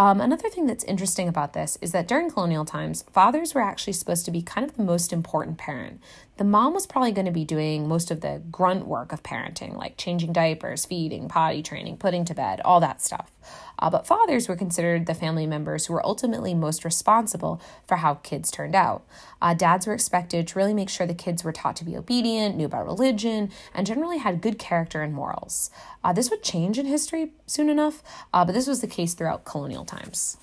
Um, 0.00 0.18
another 0.18 0.48
thing 0.48 0.66
that's 0.66 0.84
interesting 0.84 1.28
about 1.28 1.52
this 1.52 1.76
is 1.82 1.92
that 1.92 2.08
during 2.08 2.30
colonial 2.30 2.64
times, 2.64 3.04
fathers 3.12 3.54
were 3.54 3.60
actually 3.60 3.92
supposed 3.92 4.24
to 4.24 4.30
be 4.30 4.40
kind 4.40 4.66
of 4.66 4.74
the 4.74 4.82
most 4.82 5.12
important 5.12 5.58
parent. 5.58 6.00
The 6.38 6.44
mom 6.44 6.72
was 6.72 6.86
probably 6.86 7.12
going 7.12 7.26
to 7.26 7.30
be 7.30 7.44
doing 7.44 7.86
most 7.86 8.10
of 8.10 8.22
the 8.22 8.40
grunt 8.50 8.86
work 8.86 9.12
of 9.12 9.22
parenting, 9.22 9.76
like 9.76 9.98
changing 9.98 10.32
diapers, 10.32 10.86
feeding, 10.86 11.28
potty 11.28 11.62
training, 11.62 11.98
putting 11.98 12.24
to 12.24 12.34
bed, 12.34 12.62
all 12.64 12.80
that 12.80 13.02
stuff. 13.02 13.30
Uh, 13.80 13.90
but 13.90 14.06
fathers 14.06 14.48
were 14.48 14.54
considered 14.54 15.06
the 15.06 15.14
family 15.14 15.46
members 15.46 15.86
who 15.86 15.92
were 15.92 16.06
ultimately 16.06 16.54
most 16.54 16.84
responsible 16.84 17.60
for 17.88 17.96
how 17.96 18.14
kids 18.14 18.50
turned 18.50 18.74
out. 18.74 19.04
Uh, 19.42 19.54
dads 19.54 19.86
were 19.86 19.94
expected 19.94 20.46
to 20.46 20.58
really 20.58 20.74
make 20.74 20.90
sure 20.90 21.06
the 21.06 21.14
kids 21.14 21.42
were 21.42 21.52
taught 21.52 21.74
to 21.76 21.84
be 21.84 21.96
obedient, 21.96 22.56
knew 22.56 22.66
about 22.66 22.86
religion, 22.86 23.50
and 23.74 23.86
generally 23.86 24.18
had 24.18 24.42
good 24.42 24.58
character 24.58 25.02
and 25.02 25.14
morals. 25.14 25.70
Uh, 26.04 26.12
this 26.12 26.30
would 26.30 26.42
change 26.42 26.78
in 26.78 26.86
history 26.86 27.32
soon 27.46 27.68
enough, 27.68 28.02
uh, 28.32 28.44
but 28.44 28.52
this 28.52 28.66
was 28.66 28.80
the 28.80 28.86
case 28.86 29.14
throughout 29.14 29.44
colonial 29.44 29.84
times. 29.84 30.36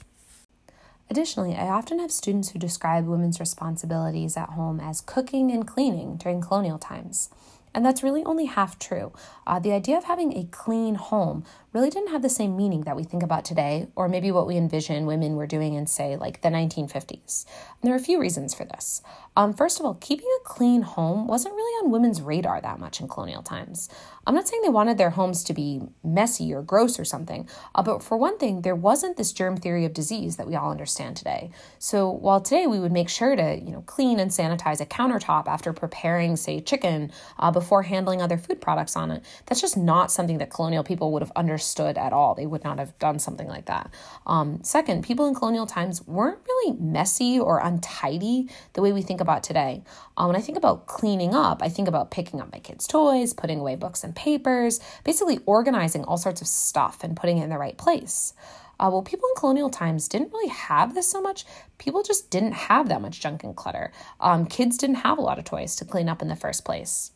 Additionally, 1.10 1.56
I 1.56 1.68
often 1.68 2.00
have 2.00 2.12
students 2.12 2.50
who 2.50 2.60
describe 2.60 3.06
women's 3.06 3.40
responsibilities 3.40 4.36
at 4.36 4.50
home 4.50 4.82
as 4.82 5.00
cooking 5.00 5.52
and 5.52 5.66
cleaning 5.66 6.18
during 6.18 6.42
colonial 6.42 6.78
times. 6.78 7.30
And 7.74 7.86
that's 7.86 8.04
really 8.04 8.24
only 8.24 8.46
half 8.46 8.80
true. 8.80 9.14
Uh, 9.46 9.60
the 9.60 9.72
idea 9.72 9.98
of 9.98 10.06
having 10.06 10.36
a 10.36 10.46
clean 10.46 10.96
home 10.96 11.44
really 11.74 11.90
didn't 11.90 12.12
have 12.12 12.22
the 12.22 12.30
same 12.30 12.58
meaning 12.58 12.82
that 12.82 12.96
we 12.96 13.04
think 13.04 13.22
about 13.22 13.46
today, 13.46 13.88
or 13.96 14.10
maybe 14.10 14.32
what 14.32 14.48
we 14.48 14.58
envision 14.58 15.06
women 15.06 15.36
were 15.36 15.46
doing 15.46 15.76
in, 15.76 15.86
say, 15.86 16.16
like 16.16 16.42
the 16.42 16.50
1950s. 16.50 17.46
And 17.46 17.88
there 17.88 17.94
are 17.94 17.98
a 17.98 18.04
few 18.04 18.20
reasons 18.20 18.54
for 18.54 18.66
this. 18.66 19.02
Um, 19.36 19.54
first 19.54 19.80
of 19.80 19.86
all, 19.86 19.94
keeping 19.96 20.28
a 20.42 20.44
clean 20.44 20.82
home 20.82 21.28
wasn't 21.28 21.54
really 21.54 21.86
on 21.86 21.92
women's 21.92 22.22
radar 22.22 22.60
that 22.62 22.80
much 22.80 23.00
in 23.00 23.08
colonial 23.08 23.44
times. 23.44 23.90
I'm 24.26 24.34
not 24.34 24.48
saying 24.48 24.64
they 24.64 24.70
wanted 24.70 24.98
their 24.98 25.12
homes 25.12 25.44
to 25.46 25.54
be 25.54 25.82
messy 26.04 26.54
or 26.54 26.64
gross 26.64 27.00
or 27.00 27.06
something, 27.06 27.48
uh, 27.76 27.84
but 27.84 28.02
for 28.02 28.18
one 28.18 28.38
thing, 28.40 28.62
there 28.62 28.76
wasn't 28.76 29.16
this 29.16 29.32
germ 29.32 29.56
theory 29.56 29.86
of 29.86 29.94
disease 29.94 30.38
that 30.38 30.48
we 30.48 30.56
all 30.56 30.72
understand 30.72 31.16
today. 31.16 31.52
So 31.78 32.10
while 32.10 32.42
today 32.42 32.66
we 32.66 32.80
would 32.80 32.92
make 32.92 33.10
sure 33.10 33.36
to, 33.36 33.56
you 33.56 33.72
know, 33.72 33.82
clean 33.82 34.20
and 34.20 34.32
sanitize 34.32 34.82
a 34.82 34.86
countertop 34.86 35.48
after 35.48 35.72
preparing, 35.72 36.36
say, 36.36 36.60
chicken 36.60 37.12
uh, 37.38 37.52
before 37.58 37.82
handling 37.82 38.22
other 38.22 38.38
food 38.38 38.62
products 38.62 38.96
on 38.96 39.10
it, 39.10 39.24
that's 39.48 39.62
just 39.62 39.76
not 39.76 40.12
something 40.12 40.38
that 40.38 40.52
colonial 40.52 40.84
people 40.84 41.12
would 41.12 41.24
have 41.24 41.32
understood 41.36 41.98
at 41.98 42.14
all. 42.14 42.36
They 42.36 42.46
would 42.46 42.64
not 42.64 42.78
have 42.78 42.98
done 43.00 43.18
something 43.18 43.48
like 43.48 43.66
that. 43.66 43.90
Um, 44.28 44.60
second, 44.64 45.04
people 45.04 45.26
in 45.26 45.34
colonial 45.34 45.66
times 45.66 46.06
weren't 46.06 46.38
really 46.48 46.78
messy 46.80 47.40
or 47.40 47.58
untidy 47.58 48.48
the 48.74 48.84
way 48.84 48.94
we 48.94 49.02
think 49.02 49.22
about 49.22 49.42
today. 49.42 49.82
Um, 50.18 50.28
when 50.28 50.36
I 50.36 50.42
think 50.42 50.60
about 50.60 50.86
cleaning 50.86 51.34
up, 51.34 51.64
I 51.64 51.70
think 51.70 51.88
about 51.88 52.12
picking 52.12 52.40
up 52.42 52.52
my 52.52 52.60
kids' 52.60 52.86
toys, 52.86 53.34
putting 53.34 53.60
away 53.60 53.76
books 53.76 54.04
and 54.04 54.16
papers, 54.16 54.80
basically 55.04 55.40
organizing 55.48 56.04
all 56.04 56.18
sorts 56.18 56.42
of 56.42 56.48
stuff 56.48 57.04
and 57.04 57.18
putting 57.18 57.40
it 57.40 57.44
in 57.44 57.50
the 57.50 57.58
right 57.58 57.78
place. 57.78 58.34
Uh, 58.80 58.90
well, 58.92 59.02
people 59.02 59.28
in 59.30 59.36
colonial 59.36 59.72
times 59.72 60.08
didn't 60.08 60.32
really 60.32 60.50
have 60.50 60.94
this 60.94 61.10
so 61.10 61.20
much. 61.20 61.46
People 61.80 62.04
just 62.04 62.30
didn't 62.30 62.52
have 62.52 62.90
that 62.90 63.02
much 63.02 63.20
junk 63.20 63.44
and 63.44 63.56
clutter. 63.56 63.92
Um, 64.20 64.46
kids 64.46 64.78
didn't 64.78 64.98
have 64.98 65.18
a 65.18 65.22
lot 65.22 65.40
of 65.40 65.46
toys 65.46 65.76
to 65.78 65.86
clean 65.86 66.08
up 66.08 66.22
in 66.22 66.28
the 66.28 66.36
first 66.36 66.64
place. 66.64 67.12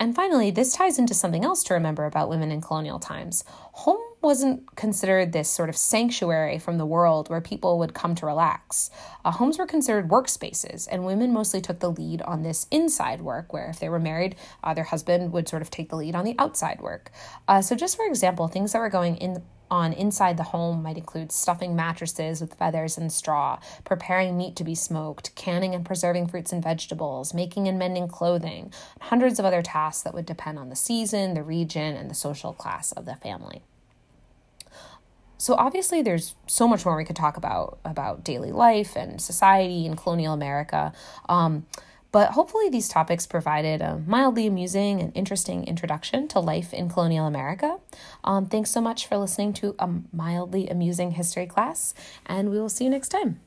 And 0.00 0.14
finally, 0.14 0.50
this 0.50 0.74
ties 0.74 0.98
into 0.98 1.14
something 1.14 1.44
else 1.44 1.62
to 1.64 1.74
remember 1.74 2.04
about 2.04 2.28
women 2.28 2.50
in 2.50 2.60
colonial 2.60 2.98
times. 2.98 3.44
Home 3.48 4.00
wasn't 4.20 4.74
considered 4.74 5.32
this 5.32 5.48
sort 5.48 5.68
of 5.68 5.76
sanctuary 5.76 6.58
from 6.58 6.78
the 6.78 6.86
world 6.86 7.28
where 7.28 7.40
people 7.40 7.78
would 7.78 7.94
come 7.94 8.14
to 8.16 8.26
relax. 8.26 8.90
Uh, 9.24 9.30
homes 9.30 9.58
were 9.58 9.66
considered 9.66 10.08
workspaces, 10.08 10.88
and 10.90 11.04
women 11.04 11.32
mostly 11.32 11.60
took 11.60 11.78
the 11.78 11.90
lead 11.90 12.22
on 12.22 12.42
this 12.42 12.66
inside 12.70 13.20
work, 13.20 13.52
where 13.52 13.68
if 13.68 13.78
they 13.78 13.88
were 13.88 14.00
married, 14.00 14.34
uh, 14.64 14.74
their 14.74 14.84
husband 14.84 15.32
would 15.32 15.48
sort 15.48 15.62
of 15.62 15.70
take 15.70 15.90
the 15.90 15.96
lead 15.96 16.14
on 16.14 16.24
the 16.24 16.34
outside 16.38 16.80
work. 16.80 17.10
Uh, 17.46 17.60
so, 17.62 17.76
just 17.76 17.96
for 17.96 18.06
example, 18.06 18.48
things 18.48 18.72
that 18.72 18.80
were 18.80 18.90
going 18.90 19.16
in 19.16 19.42
on 19.74 19.92
inside 19.92 20.36
the 20.36 20.44
home 20.44 20.84
might 20.84 20.96
include 20.96 21.32
stuffing 21.32 21.74
mattresses 21.74 22.40
with 22.40 22.54
feathers 22.54 22.96
and 22.96 23.12
straw, 23.12 23.58
preparing 23.84 24.38
meat 24.38 24.54
to 24.54 24.62
be 24.62 24.74
smoked, 24.74 25.34
canning 25.34 25.74
and 25.74 25.84
preserving 25.84 26.28
fruits 26.28 26.52
and 26.52 26.62
vegetables, 26.62 27.34
making 27.34 27.66
and 27.66 27.76
mending 27.76 28.06
clothing, 28.06 28.72
hundreds 29.00 29.40
of 29.40 29.44
other 29.44 29.62
tasks 29.62 30.02
that 30.04 30.14
would 30.14 30.26
depend 30.26 30.60
on 30.60 30.68
the 30.68 30.76
season, 30.76 31.34
the 31.34 31.42
region, 31.42 31.96
and 31.96 32.08
the 32.08 32.14
social 32.14 32.52
class 32.52 32.92
of 32.92 33.04
the 33.04 33.16
family. 33.16 33.62
So 35.38 35.54
obviously 35.54 36.00
there's 36.02 36.36
so 36.46 36.68
much 36.68 36.86
more 36.86 36.96
we 36.96 37.04
could 37.04 37.16
talk 37.16 37.36
about 37.36 37.78
about 37.84 38.24
daily 38.24 38.52
life 38.52 38.96
and 38.96 39.20
society 39.20 39.84
in 39.84 39.96
colonial 39.96 40.32
America. 40.32 40.92
Um, 41.28 41.66
but 42.14 42.30
hopefully, 42.30 42.68
these 42.68 42.88
topics 42.88 43.26
provided 43.26 43.82
a 43.82 44.00
mildly 44.06 44.46
amusing 44.46 45.00
and 45.00 45.10
interesting 45.16 45.66
introduction 45.66 46.28
to 46.28 46.38
life 46.38 46.72
in 46.72 46.88
colonial 46.88 47.26
America. 47.26 47.78
Um, 48.22 48.46
thanks 48.46 48.70
so 48.70 48.80
much 48.80 49.08
for 49.08 49.16
listening 49.16 49.52
to 49.54 49.74
a 49.80 49.90
mildly 50.12 50.68
amusing 50.68 51.10
history 51.10 51.46
class, 51.46 51.92
and 52.24 52.50
we 52.50 52.60
will 52.60 52.68
see 52.68 52.84
you 52.84 52.90
next 52.90 53.08
time. 53.08 53.40